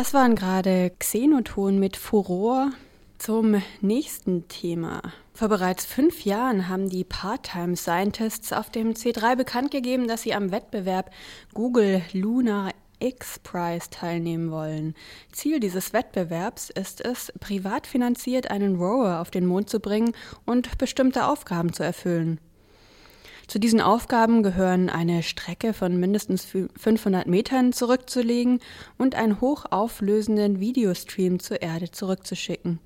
[0.00, 2.70] Das waren gerade Xenoton mit Furor
[3.18, 5.02] zum nächsten Thema.
[5.34, 10.32] Vor bereits fünf Jahren haben die Part-Time Scientists auf dem C3 bekannt gegeben, dass sie
[10.32, 11.10] am Wettbewerb
[11.52, 14.94] Google Lunar X-Prize teilnehmen wollen.
[15.32, 20.14] Ziel dieses Wettbewerbs ist es, privat finanziert einen Rover auf den Mond zu bringen
[20.46, 22.40] und bestimmte Aufgaben zu erfüllen.
[23.50, 28.60] Zu diesen Aufgaben gehören eine Strecke von mindestens 500 Metern zurückzulegen
[28.96, 32.78] und einen hochauflösenden Videostream zur Erde zurückzuschicken.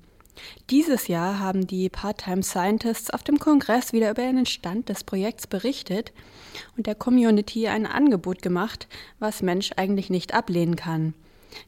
[0.71, 5.45] Dieses Jahr haben die Part-Time Scientists auf dem Kongress wieder über den Stand des Projekts
[5.45, 6.13] berichtet
[6.75, 8.87] und der Community ein Angebot gemacht,
[9.19, 11.13] was Mensch eigentlich nicht ablehnen kann.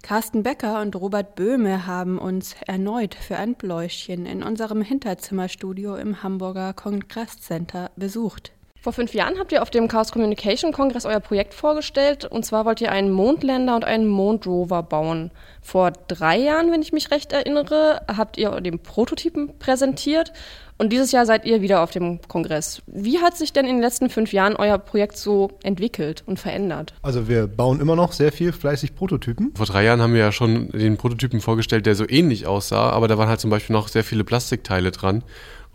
[0.02, 6.24] Carsten Becker und Robert Böhme haben uns erneut für ein Bläuschen in unserem Hinterzimmerstudio im
[6.24, 8.57] Hamburger Kongresscenter besucht.
[8.88, 12.24] Vor fünf Jahren habt ihr auf dem Chaos Communication Kongress euer Projekt vorgestellt.
[12.24, 15.32] Und zwar wollt ihr einen Mondländer und einen Mondrover bauen.
[15.62, 20.32] Vor drei Jahren, wenn ich mich recht erinnere, habt ihr den Prototypen präsentiert.
[20.78, 22.82] Und dieses Jahr seid ihr wieder auf dem Kongress.
[22.86, 26.94] Wie hat sich denn in den letzten fünf Jahren euer Projekt so entwickelt und verändert?
[27.02, 29.52] Also wir bauen immer noch sehr viel fleißig Prototypen.
[29.58, 33.10] Vor drei Jahren haben wir ja schon den Prototypen vorgestellt, der so ähnlich aussah, aber
[33.10, 35.26] da waren halt zum Beispiel noch sehr viele Plastikteile dran.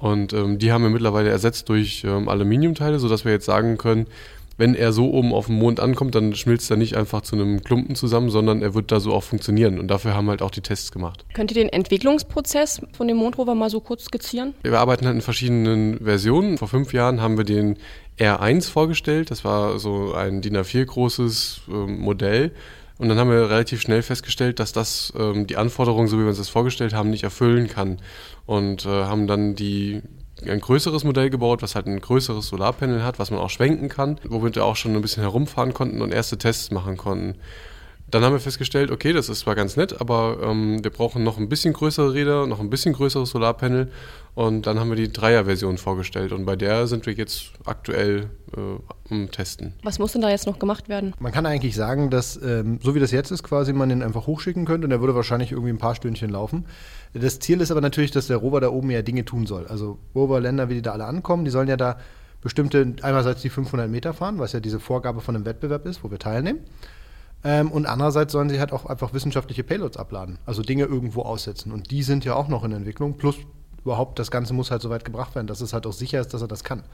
[0.02, 4.08] Und ähm, die haben wir mittlerweile ersetzt durch ähm, Aluminiumteile, sodass wir jetzt sagen können,
[4.56, 7.62] wenn er so oben auf dem Mond ankommt, dann schmilzt er nicht einfach zu einem
[7.62, 9.78] Klumpen zusammen, sondern er wird da so auch funktionieren.
[9.78, 11.24] Und dafür haben wir halt auch die Tests gemacht.
[11.34, 14.54] Könnt ihr den Entwicklungsprozess von dem Mondrover mal so kurz skizzieren?
[14.62, 16.58] Wir arbeiten halt in verschiedenen Versionen.
[16.58, 17.76] Vor fünf Jahren haben wir den
[18.18, 19.30] R1 vorgestellt.
[19.30, 22.50] Das war so ein DIN A4 großes äh, Modell
[22.98, 26.28] und dann haben wir relativ schnell festgestellt, dass das ähm, die Anforderungen, so wie wir
[26.28, 27.98] uns das vorgestellt haben, nicht erfüllen kann.
[28.46, 30.02] Und äh, haben dann die,
[30.46, 34.18] ein größeres Modell gebaut, was halt ein größeres Solarpanel hat, was man auch schwenken kann,
[34.24, 37.38] womit wir auch schon ein bisschen herumfahren konnten und erste Tests machen konnten.
[38.12, 41.38] Dann haben wir festgestellt, okay, das ist zwar ganz nett, aber ähm, wir brauchen noch
[41.38, 43.90] ein bisschen größere Räder, noch ein bisschen größeres Solarpanel
[44.34, 49.10] und dann haben wir die Dreier-Version vorgestellt und bei der sind wir jetzt aktuell äh,
[49.10, 49.72] am Testen.
[49.82, 51.14] Was muss denn da jetzt noch gemacht werden?
[51.20, 54.26] Man kann eigentlich sagen, dass ähm, so wie das jetzt ist, quasi man den einfach
[54.26, 56.66] hochschicken könnte und der würde wahrscheinlich irgendwie ein paar Stündchen laufen.
[57.14, 59.66] Das Ziel ist aber natürlich, dass der Rover da oben ja Dinge tun soll.
[59.68, 61.96] Also Rover-Länder, wie die da alle ankommen, die sollen ja da
[62.42, 66.10] bestimmte, einerseits die 500 Meter fahren, was ja diese Vorgabe von einem Wettbewerb ist, wo
[66.10, 66.58] wir teilnehmen.
[67.44, 71.72] Ähm, und andererseits sollen sie halt auch einfach wissenschaftliche Payloads abladen, also Dinge irgendwo aussetzen.
[71.72, 73.16] Und die sind ja auch noch in Entwicklung.
[73.16, 73.36] Plus
[73.84, 76.34] überhaupt, das Ganze muss halt so weit gebracht werden, dass es halt auch sicher ist,
[76.34, 76.84] dass er das kann.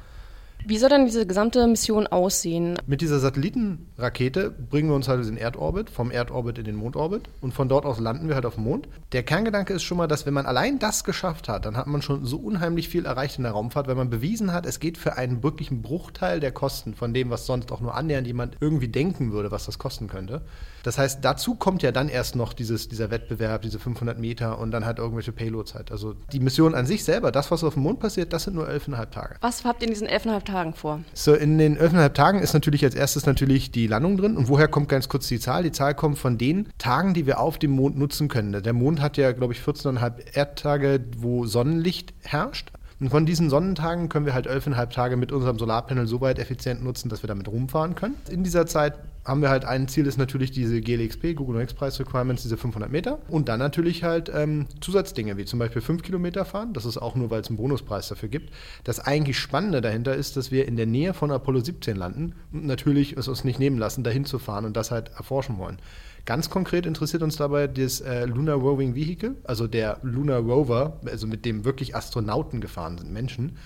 [0.66, 2.78] Wie soll dann diese gesamte Mission aussehen?
[2.86, 7.22] Mit dieser Satellitenrakete bringen wir uns halt in den Erdorbit, vom Erdorbit in den Mondorbit
[7.40, 8.88] und von dort aus landen wir halt auf dem Mond.
[9.12, 12.02] Der Kerngedanke ist schon mal, dass wenn man allein das geschafft hat, dann hat man
[12.02, 15.16] schon so unheimlich viel erreicht in der Raumfahrt, weil man bewiesen hat, es geht für
[15.16, 19.32] einen wirklichen Bruchteil der Kosten von dem, was sonst auch nur annähernd jemand irgendwie denken
[19.32, 20.42] würde, was das kosten könnte.
[20.88, 24.70] Das heißt, dazu kommt ja dann erst noch dieses, dieser Wettbewerb, diese 500 Meter und
[24.70, 25.92] dann halt irgendwelche Payloads halt.
[25.92, 28.66] Also die Mission an sich selber, das, was auf dem Mond passiert, das sind nur
[28.66, 29.36] elfeinhalb Tage.
[29.42, 31.00] Was habt ihr in diesen elfeinhalb Tagen vor?
[31.12, 34.38] So, in den elfeinhalb Tagen ist natürlich als erstes natürlich die Landung drin.
[34.38, 35.62] Und woher kommt ganz kurz die Zahl?
[35.62, 38.62] Die Zahl kommt von den Tagen, die wir auf dem Mond nutzen können.
[38.62, 42.72] Der Mond hat ja, glaube ich, 14,5 Erdtage, wo Sonnenlicht herrscht.
[43.00, 46.82] Und von diesen Sonnentagen können wir halt elfeinhalb Tage mit unserem Solarpanel so weit effizient
[46.82, 48.16] nutzen, dass wir damit rumfahren können.
[48.28, 48.94] In dieser Zeit
[49.28, 52.90] haben wir halt ein Ziel, ist natürlich diese GLXP, Google X Price Requirements, diese 500
[52.90, 53.18] Meter.
[53.28, 56.72] Und dann natürlich halt ähm, Zusatzdinge, wie zum Beispiel 5 Kilometer fahren.
[56.72, 58.52] Das ist auch nur, weil es einen Bonuspreis dafür gibt.
[58.84, 62.64] Das eigentlich Spannende dahinter ist, dass wir in der Nähe von Apollo 17 landen und
[62.64, 65.78] natürlich es uns nicht nehmen lassen, dahin zu fahren und das halt erforschen wollen.
[66.24, 71.26] Ganz konkret interessiert uns dabei das äh, Lunar Roving Vehicle, also der Lunar Rover, also
[71.26, 73.56] mit dem wirklich Astronauten gefahren sind, Menschen.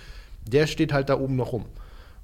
[0.47, 1.67] Der steht halt da oben noch rum.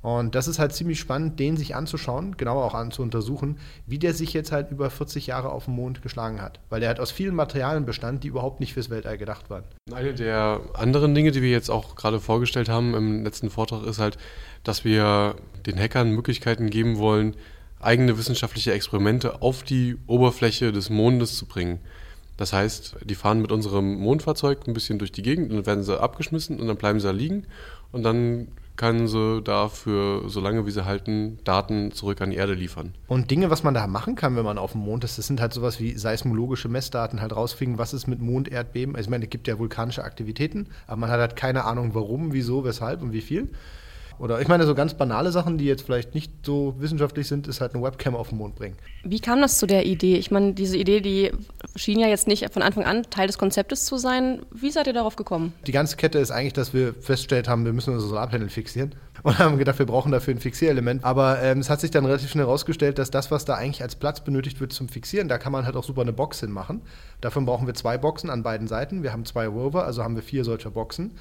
[0.01, 3.99] Und das ist halt ziemlich spannend, den sich anzuschauen, genauer auch an zu untersuchen, wie
[3.99, 6.61] der sich jetzt halt über 40 Jahre auf dem Mond geschlagen hat.
[6.71, 9.65] Weil der halt aus vielen Materialien bestand, die überhaupt nicht fürs Weltall gedacht waren.
[9.93, 13.99] Eine der anderen Dinge, die wir jetzt auch gerade vorgestellt haben im letzten Vortrag, ist
[13.99, 14.19] halt,
[14.63, 15.35] dass wir
[15.67, 17.35] den Hackern Möglichkeiten geben wollen,
[17.81, 21.81] eigene wissenschaftliche Experimente auf die Oberfläche des Mondes zu bringen.
[22.37, 25.85] Das heißt, die fahren mit unserem Mondfahrzeug ein bisschen durch die Gegend und dann werden
[25.85, 27.47] sie abgeschmissen und dann bleiben sie da liegen
[27.91, 32.95] und dann können sie dafür, solange wie sie halten, Daten zurück an die Erde liefern.
[33.09, 35.41] Und Dinge, was man da machen kann, wenn man auf dem Mond ist, das sind
[35.41, 38.97] halt sowas wie seismologische Messdaten, halt rausfinden, was ist mit Monderdbeben.
[38.97, 42.33] Also ich meine, es gibt ja vulkanische Aktivitäten, aber man hat halt keine Ahnung, warum,
[42.33, 43.49] wieso, weshalb und wie viel.
[44.19, 47.61] Oder ich meine, so ganz banale Sachen, die jetzt vielleicht nicht so wissenschaftlich sind, ist
[47.61, 48.77] halt eine Webcam auf den Mond bringen.
[49.05, 50.17] Wie kam das zu der Idee?
[50.17, 51.31] Ich meine, diese Idee, die
[51.77, 54.43] schien ja jetzt nicht von Anfang an Teil des Konzeptes zu sein.
[54.51, 55.53] Wie seid ihr darauf gekommen?
[55.67, 59.39] Die ganze Kette ist eigentlich, dass wir festgestellt haben, wir müssen unser Solarpanel fixieren und
[59.39, 61.05] haben gedacht, wir brauchen dafür ein Fixierelement.
[61.05, 63.95] Aber ähm, es hat sich dann relativ schnell herausgestellt, dass das, was da eigentlich als
[63.95, 66.83] Platz benötigt wird zum Fixieren, da kann man halt auch super eine Box hinmachen.
[67.21, 69.03] Davon brauchen wir zwei Boxen an beiden Seiten.
[69.03, 71.13] Wir haben zwei Rover, also haben wir vier solcher Boxen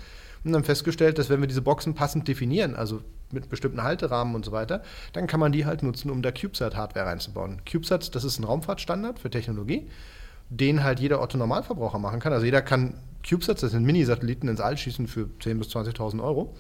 [0.44, 4.46] und haben festgestellt, dass wenn wir diese Boxen passend definieren, also mit bestimmten Halterahmen und
[4.46, 4.82] so weiter,
[5.14, 7.62] dann kann man die halt nutzen, um da CubeSat-Hardware reinzubauen.
[7.70, 9.90] CubeSat, das ist ein Raumfahrtstandard für Technologie,
[10.50, 12.34] den halt jeder Otto-Normalverbraucher machen kann.
[12.34, 12.94] Also jeder kann
[13.28, 16.56] CubeSats, das sind Mini-Satelliten, ins All schießen für 10.000 bis 20.000 Euro.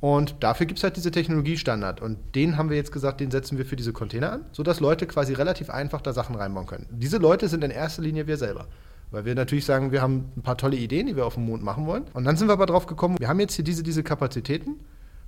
[0.00, 2.00] Und dafür gibt es halt diese Technologiestandard.
[2.00, 5.06] Und den haben wir jetzt gesagt, den setzen wir für diese Container an, sodass Leute
[5.06, 6.88] quasi relativ einfach da Sachen reinbauen können.
[6.90, 8.66] Diese Leute sind in erster Linie wir selber.
[9.12, 11.62] Weil wir natürlich sagen, wir haben ein paar tolle Ideen, die wir auf dem Mond
[11.62, 12.04] machen wollen.
[12.14, 14.80] Und dann sind wir aber drauf gekommen, wir haben jetzt hier diese, diese Kapazitäten.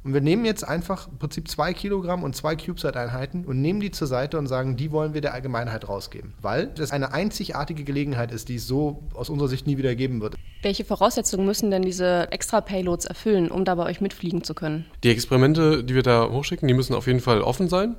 [0.03, 3.91] Und wir nehmen jetzt einfach im Prinzip zwei Kilogramm und zwei CubeSat-Einheiten und nehmen die
[3.91, 6.35] zur Seite und sagen, die wollen wir der Allgemeinheit rausgeben.
[6.43, 10.21] Weil das eine einzigartige Gelegenheit ist, die es so aus unserer Sicht nie wieder geben
[10.21, 10.35] wird.
[10.61, 14.85] Welche Voraussetzungen müssen denn diese extra Payloads erfüllen, um da bei euch mitfliegen zu können?
[15.05, 17.97] Die Experimente, die wir da hochschicken, die müssen auf jeden Fall offen sein.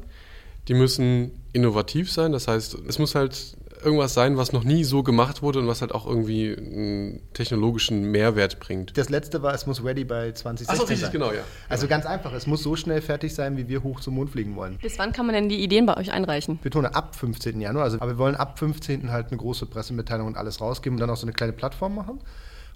[0.68, 2.32] Die müssen innovativ sein.
[2.32, 5.82] Das heißt, es muss halt irgendwas sein, was noch nie so gemacht wurde und was
[5.82, 8.98] halt auch irgendwie einen technologischen Mehrwert bringt.
[8.98, 11.12] Das letzte war, es muss ready bei 2016 Achso, richtig, sein.
[11.12, 11.42] genau, ja.
[11.70, 14.56] Also ganz einfach, es muss so schnell fertig sein, wie wir hoch zum Mond fliegen
[14.56, 14.78] wollen.
[14.82, 16.60] Bis wann kann man denn die Ideen bei euch einreichen?
[16.62, 17.60] Wir tun ab 15.
[17.62, 19.12] Januar, also, aber wir wollen ab 15.
[19.12, 22.20] halt eine große Pressemitteilung und alles rausgeben und dann auch so eine kleine Plattform machen.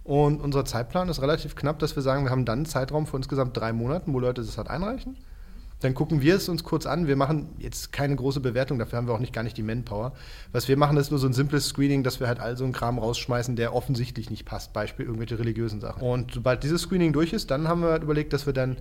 [0.03, 3.19] Und unser Zeitplan ist relativ knapp, dass wir sagen, wir haben dann einen Zeitraum von
[3.19, 5.17] insgesamt drei Monaten, wo Leute das halt einreichen.
[5.81, 7.07] Dann gucken wir es uns kurz an.
[7.07, 10.13] Wir machen jetzt keine große Bewertung, dafür haben wir auch nicht gar nicht die Manpower.
[10.51, 12.73] Was wir machen, ist nur so ein simples Screening, dass wir halt all so einen
[12.73, 14.73] Kram rausschmeißen, der offensichtlich nicht passt.
[14.73, 16.01] Beispiel irgendwelche religiösen Sachen.
[16.01, 18.77] Und sobald dieses Screening durch ist, dann haben wir halt überlegt, dass wir dann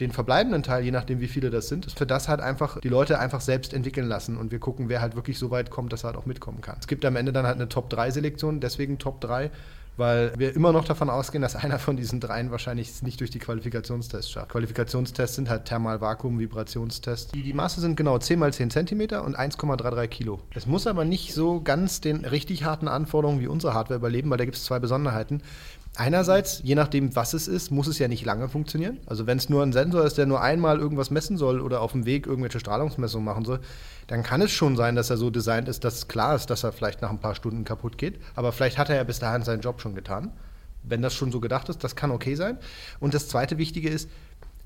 [0.00, 3.18] den verbleibenden Teil, je nachdem wie viele das sind, für das halt einfach die Leute
[3.18, 6.08] einfach selbst entwickeln lassen und wir gucken, wer halt wirklich so weit kommt, dass er
[6.08, 6.76] halt auch mitkommen kann.
[6.78, 9.50] Es gibt am Ende dann halt eine Top-3-Selektion, deswegen Top 3,
[9.96, 13.38] weil wir immer noch davon ausgehen, dass einer von diesen dreien wahrscheinlich nicht durch die
[13.38, 14.50] Qualifikationstests schafft.
[14.50, 17.32] Qualifikationstests sind halt Thermal-Vakuum, Vibrationstests.
[17.32, 20.40] Die, die Maße sind genau 10 mal 10 cm und 1,33 Kilo.
[20.54, 24.38] Es muss aber nicht so ganz den richtig harten Anforderungen wie unsere Hardware überleben, weil
[24.38, 25.42] da gibt es zwei Besonderheiten.
[25.98, 28.98] Einerseits, je nachdem, was es ist, muss es ja nicht lange funktionieren.
[29.06, 31.92] Also wenn es nur ein Sensor ist, der nur einmal irgendwas messen soll oder auf
[31.92, 33.60] dem Weg irgendwelche Strahlungsmessungen machen soll,
[34.06, 36.72] dann kann es schon sein, dass er so designt ist, dass klar ist, dass er
[36.72, 38.20] vielleicht nach ein paar Stunden kaputt geht.
[38.34, 40.32] Aber vielleicht hat er ja bis dahin seinen Job schon getan.
[40.82, 42.58] Wenn das schon so gedacht ist, das kann okay sein.
[43.00, 44.10] Und das zweite Wichtige ist,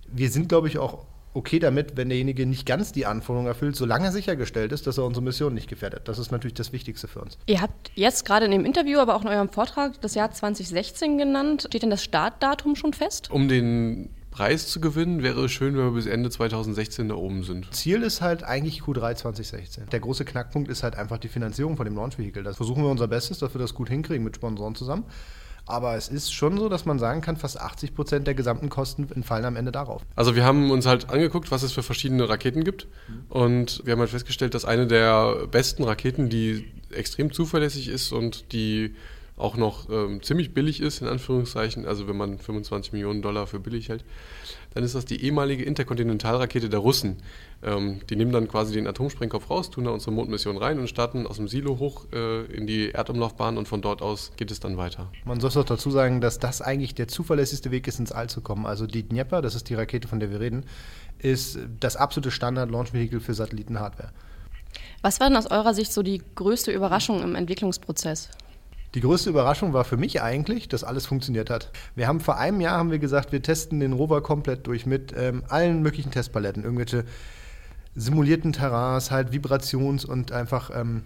[0.08, 4.12] wir sind, glaube ich, auch okay damit, wenn derjenige nicht ganz die Anforderungen erfüllt, solange
[4.12, 6.08] sichergestellt ist, dass er unsere Mission nicht gefährdet.
[6.08, 7.38] Das ist natürlich das Wichtigste für uns.
[7.46, 11.18] Ihr habt jetzt gerade in dem Interview, aber auch in eurem Vortrag das Jahr 2016
[11.18, 11.66] genannt.
[11.68, 13.30] Steht denn das Startdatum schon fest?
[13.30, 17.42] Um den Preis zu gewinnen, wäre es schön, wenn wir bis Ende 2016 da oben
[17.42, 17.74] sind.
[17.74, 19.86] Ziel ist halt eigentlich Q3 2016.
[19.90, 22.42] Der große Knackpunkt ist halt einfach die Finanzierung von dem Launch Vehicle.
[22.42, 25.04] Da versuchen wir unser Bestes, dass wir das gut hinkriegen mit Sponsoren zusammen.
[25.66, 29.08] Aber es ist schon so, dass man sagen kann, fast 80 Prozent der gesamten Kosten
[29.14, 30.02] entfallen am Ende darauf.
[30.16, 32.86] Also wir haben uns halt angeguckt, was es für verschiedene Raketen gibt.
[33.28, 38.52] Und wir haben halt festgestellt, dass eine der besten Raketen, die extrem zuverlässig ist und
[38.52, 38.94] die
[39.40, 43.60] auch noch ähm, ziemlich billig ist, in Anführungszeichen, also wenn man 25 Millionen Dollar für
[43.60, 44.04] billig hält,
[44.74, 47.16] dann ist das die ehemalige Interkontinentalrakete der Russen.
[47.62, 51.26] Ähm, die nehmen dann quasi den Atomsprengkopf raus, tun da unsere Mondmission rein und starten
[51.26, 54.76] aus dem Silo hoch äh, in die Erdumlaufbahn und von dort aus geht es dann
[54.76, 55.10] weiter.
[55.24, 58.40] Man soll auch dazu sagen, dass das eigentlich der zuverlässigste Weg ist, ins All zu
[58.40, 58.66] kommen.
[58.66, 60.64] Also die Dnieper, das ist die Rakete, von der wir reden,
[61.18, 64.10] ist das absolute Standard-Launch-Vehicle für Satelliten-Hardware.
[65.02, 68.28] Was war denn aus eurer Sicht so die größte Überraschung im Entwicklungsprozess?
[68.94, 71.70] Die größte Überraschung war für mich eigentlich, dass alles funktioniert hat.
[71.94, 75.14] Wir haben vor einem Jahr haben wir gesagt, wir testen den Rover komplett durch mit
[75.16, 77.04] ähm, allen möglichen Testpaletten, irgendwelche
[77.94, 81.02] simulierten Terrains, halt Vibrations- und einfach ähm,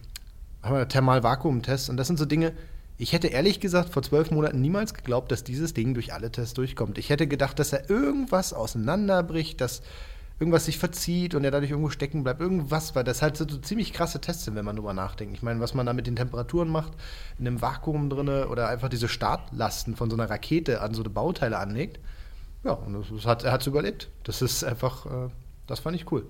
[0.63, 1.91] Thermal-Vakuum-Tests.
[1.91, 2.53] Und das sind so Dinge,
[2.97, 6.55] ich hätte ehrlich gesagt vor zwölf Monaten niemals geglaubt, dass dieses Ding durch alle Tests
[6.55, 6.97] durchkommt.
[6.97, 9.83] Ich hätte gedacht, dass er irgendwas auseinanderbricht, dass
[10.41, 12.41] irgendwas sich verzieht und er dadurch irgendwo stecken bleibt.
[12.41, 15.35] Irgendwas, weil das halt so, so ziemlich krasse Tests sind, wenn man drüber nachdenkt.
[15.35, 16.93] Ich meine, was man da mit den Temperaturen macht,
[17.39, 21.59] in einem Vakuum drin oder einfach diese Startlasten von so einer Rakete an so Bauteile
[21.59, 22.01] anlegt.
[22.65, 24.09] Ja, und das hat, er hat es überlebt.
[24.25, 25.29] Das ist einfach, äh,
[25.67, 26.27] das fand ich cool.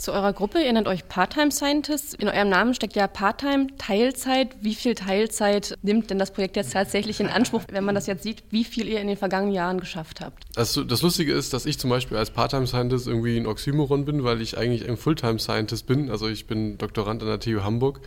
[0.00, 2.14] Zu eurer Gruppe, ihr nennt euch Part-Time Scientists.
[2.14, 4.56] In eurem Namen steckt ja Part-Time, Teilzeit.
[4.62, 8.22] Wie viel Teilzeit nimmt denn das Projekt jetzt tatsächlich in Anspruch, wenn man das jetzt
[8.22, 10.44] sieht, wie viel ihr in den vergangenen Jahren geschafft habt?
[10.56, 14.24] Also das Lustige ist, dass ich zum Beispiel als Part-Time Scientist irgendwie ein Oxymoron bin,
[14.24, 16.10] weil ich eigentlich ein Fulltime Scientist bin.
[16.10, 18.00] Also ich bin Doktorand an der TU Hamburg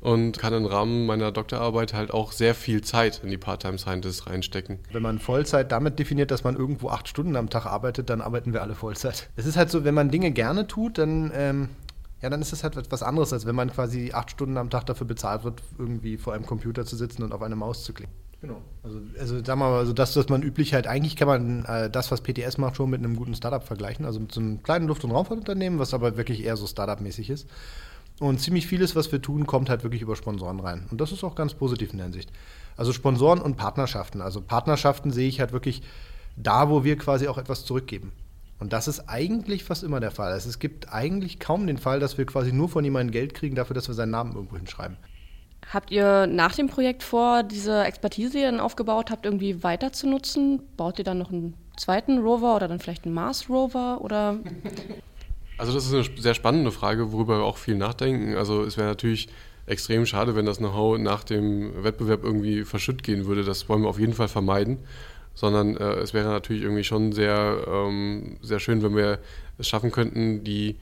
[0.00, 4.26] und kann im Rahmen meiner Doktorarbeit halt auch sehr viel Zeit in die Part-Time Scientists
[4.26, 4.78] reinstecken.
[4.92, 8.52] Wenn man Vollzeit damit definiert, dass man irgendwo acht Stunden am Tag arbeitet, dann arbeiten
[8.52, 9.28] wir alle Vollzeit.
[9.36, 11.68] Es ist halt so, wenn man Dinge gerne tut, dann ähm,
[12.22, 14.84] ja, dann ist es halt etwas anderes, als wenn man quasi acht Stunden am Tag
[14.86, 18.12] dafür bezahlt wird, irgendwie vor einem Computer zu sitzen und auf eine Maus zu klicken.
[18.42, 18.62] Genau.
[18.82, 21.90] Also, also sagen wir mal, also das, was man üblich halt, eigentlich kann man äh,
[21.90, 24.04] das, was PTS macht, schon mit einem guten Startup vergleichen.
[24.04, 27.48] Also mit so einem kleinen Luft- und Raumfahrtunternehmen, was aber wirklich eher so Startup-mäßig ist.
[28.20, 30.86] Und ziemlich vieles, was wir tun, kommt halt wirklich über Sponsoren rein.
[30.90, 32.30] Und das ist auch ganz positiv in der Hinsicht.
[32.76, 34.20] Also Sponsoren und Partnerschaften.
[34.20, 35.82] Also Partnerschaften sehe ich halt wirklich
[36.36, 38.12] da, wo wir quasi auch etwas zurückgeben.
[38.58, 40.32] Und das ist eigentlich fast immer der Fall.
[40.32, 43.56] Also es gibt eigentlich kaum den Fall, dass wir quasi nur von jemandem Geld kriegen
[43.56, 44.98] dafür, dass wir seinen Namen irgendwo hinschreiben.
[45.72, 49.92] Habt ihr nach dem Projekt vor, diese Expertise, die ihr dann aufgebaut habt, irgendwie weiter
[49.92, 50.60] zu nutzen?
[50.76, 54.36] Baut ihr dann noch einen zweiten Rover oder dann vielleicht einen Mars Rover oder?
[55.60, 58.34] Also das ist eine sehr spannende Frage, worüber wir auch viel nachdenken.
[58.34, 59.28] Also es wäre natürlich
[59.66, 63.44] extrem schade, wenn das Know-how nach dem Wettbewerb irgendwie verschütt gehen würde.
[63.44, 64.78] Das wollen wir auf jeden Fall vermeiden
[65.34, 69.18] sondern äh, es wäre natürlich irgendwie schon sehr, ähm, sehr schön, wenn wir
[69.58, 70.76] es schaffen könnten, die,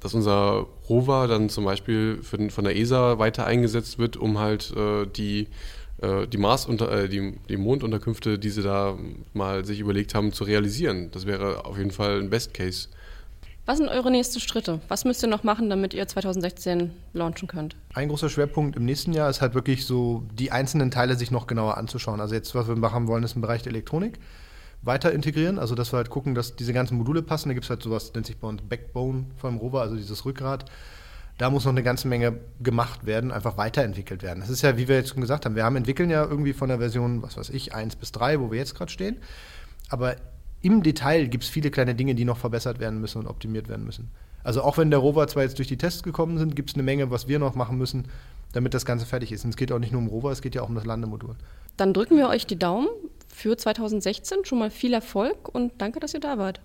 [0.00, 4.74] dass unser Rover dann zum Beispiel für, von der ESA weiter eingesetzt wird, um halt
[4.76, 5.48] äh, die,
[6.00, 8.96] äh, die, Mars unter, äh, die, die Mondunterkünfte, die sie da
[9.34, 11.10] mal sich überlegt haben, zu realisieren.
[11.12, 12.88] Das wäre auf jeden Fall ein Best Case.
[13.70, 14.80] Was sind eure nächsten Schritte?
[14.88, 17.76] Was müsst ihr noch machen, damit ihr 2016 launchen könnt?
[17.94, 21.46] Ein großer Schwerpunkt im nächsten Jahr ist halt wirklich so, die einzelnen Teile sich noch
[21.46, 22.20] genauer anzuschauen.
[22.20, 24.18] Also jetzt, was wir machen wollen, ist im Bereich der Elektronik
[24.82, 25.60] weiter integrieren.
[25.60, 27.48] Also dass wir halt gucken, dass diese ganzen Module passen.
[27.48, 30.64] Da gibt es halt sowas, nennt sich bei uns Backbone vom Rover, also dieses Rückgrat.
[31.38, 34.40] Da muss noch eine ganze Menge gemacht werden, einfach weiterentwickelt werden.
[34.40, 36.70] Das ist ja, wie wir jetzt schon gesagt haben, wir haben entwickeln ja irgendwie von
[36.70, 39.18] der Version, was weiß ich, 1 bis 3, wo wir jetzt gerade stehen.
[39.90, 40.16] Aber
[40.62, 43.84] im Detail gibt es viele kleine Dinge, die noch verbessert werden müssen und optimiert werden
[43.84, 44.10] müssen.
[44.42, 46.82] Also auch wenn der Rover zwar jetzt durch die Tests gekommen sind, gibt es eine
[46.82, 48.08] Menge, was wir noch machen müssen,
[48.52, 49.44] damit das Ganze fertig ist.
[49.44, 51.36] Und es geht auch nicht nur um Rover, es geht ja auch um das Landemodul.
[51.76, 52.88] Dann drücken wir euch die Daumen
[53.28, 54.44] für 2016.
[54.44, 56.60] Schon mal viel Erfolg und danke, dass ihr da wart.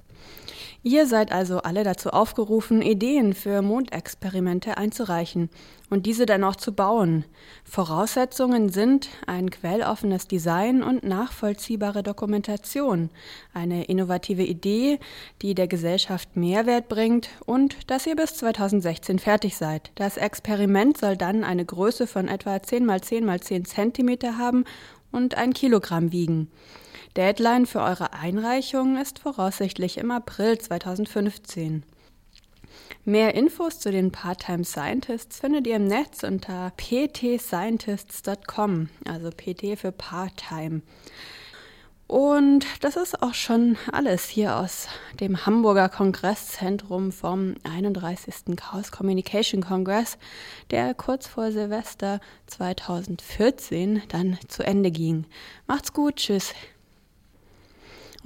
[0.88, 5.50] Ihr seid also alle dazu aufgerufen, Ideen für Mondexperimente einzureichen
[5.90, 7.26] und diese dann auch zu bauen.
[7.64, 13.10] Voraussetzungen sind ein quelloffenes Design und nachvollziehbare Dokumentation,
[13.52, 15.00] eine innovative Idee,
[15.42, 19.92] die der Gesellschaft Mehrwert bringt und dass ihr bis 2016 fertig seid.
[19.96, 24.66] Das Experiment soll dann eine Größe von etwa 10 x 10 x 10 Zentimeter haben
[25.12, 26.52] und ein Kilogramm wiegen.
[27.16, 31.86] Deadline für eure Einreichung ist voraussichtlich im April 2015.
[33.06, 39.94] Mehr Infos zu den Part-Time Scientists findet ihr im Netz unter ptscientists.com, also PT für
[39.94, 40.82] Part-Time.
[42.08, 44.88] Und das ist auch schon alles hier aus
[45.20, 48.58] dem Hamburger Kongresszentrum vom 31.
[48.58, 50.18] Chaos Communication Congress,
[50.70, 55.26] der kurz vor Silvester 2014 dann zu Ende ging.
[55.66, 56.54] Macht's gut, tschüss.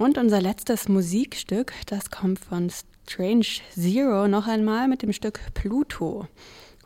[0.00, 3.44] Und unser letztes Musikstück, das kommt von Strange
[3.74, 6.26] Zero noch einmal mit dem Stück Pluto.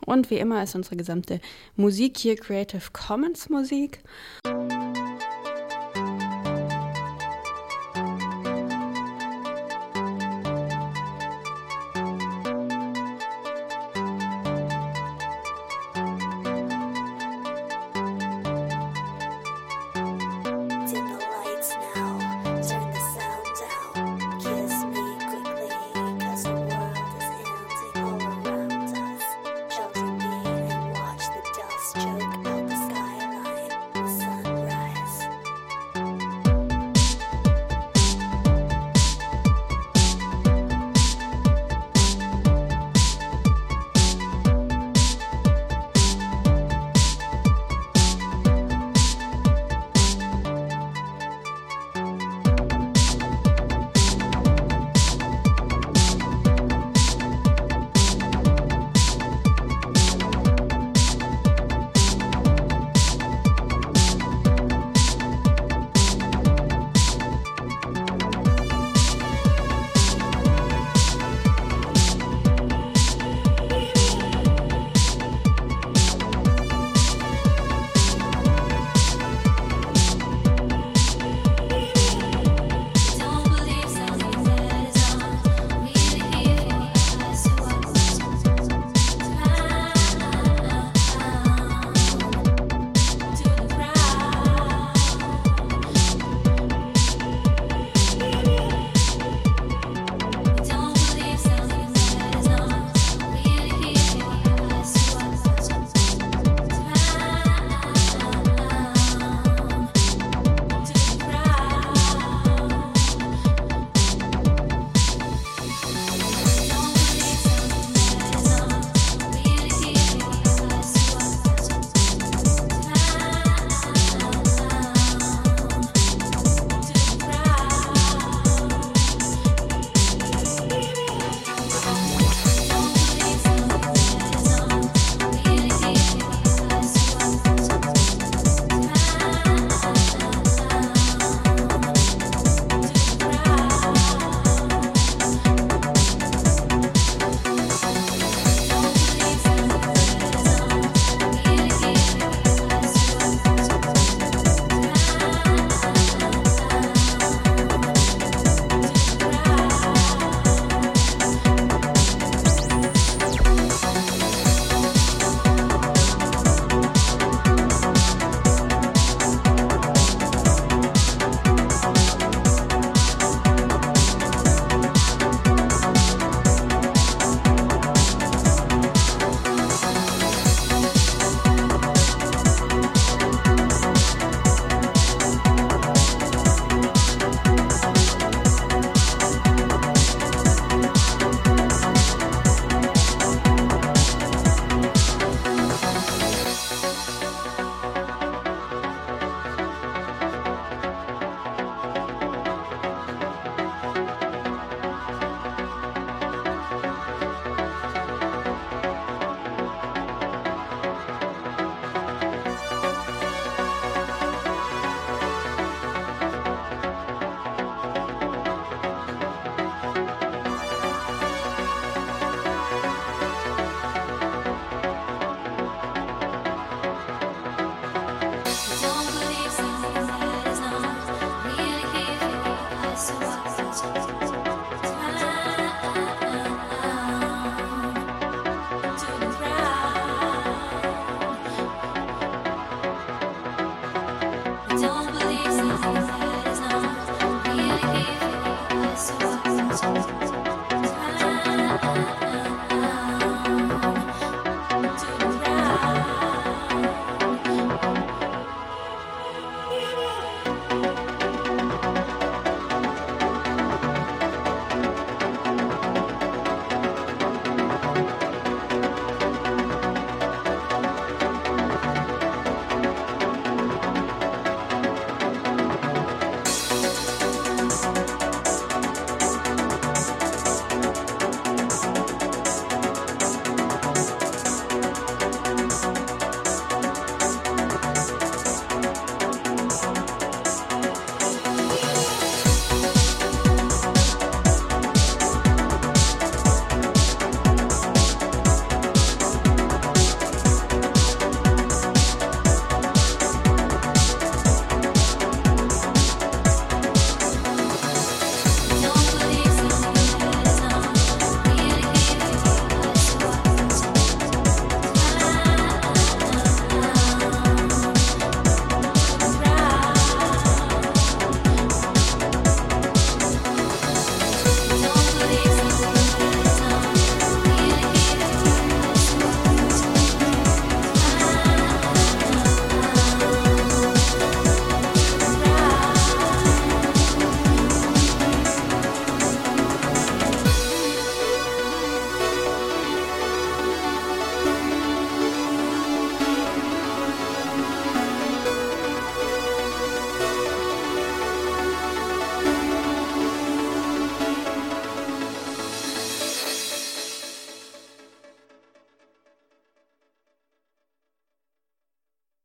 [0.05, 1.39] Und wie immer ist unsere gesamte
[1.77, 3.99] Musik hier Creative Commons Musik.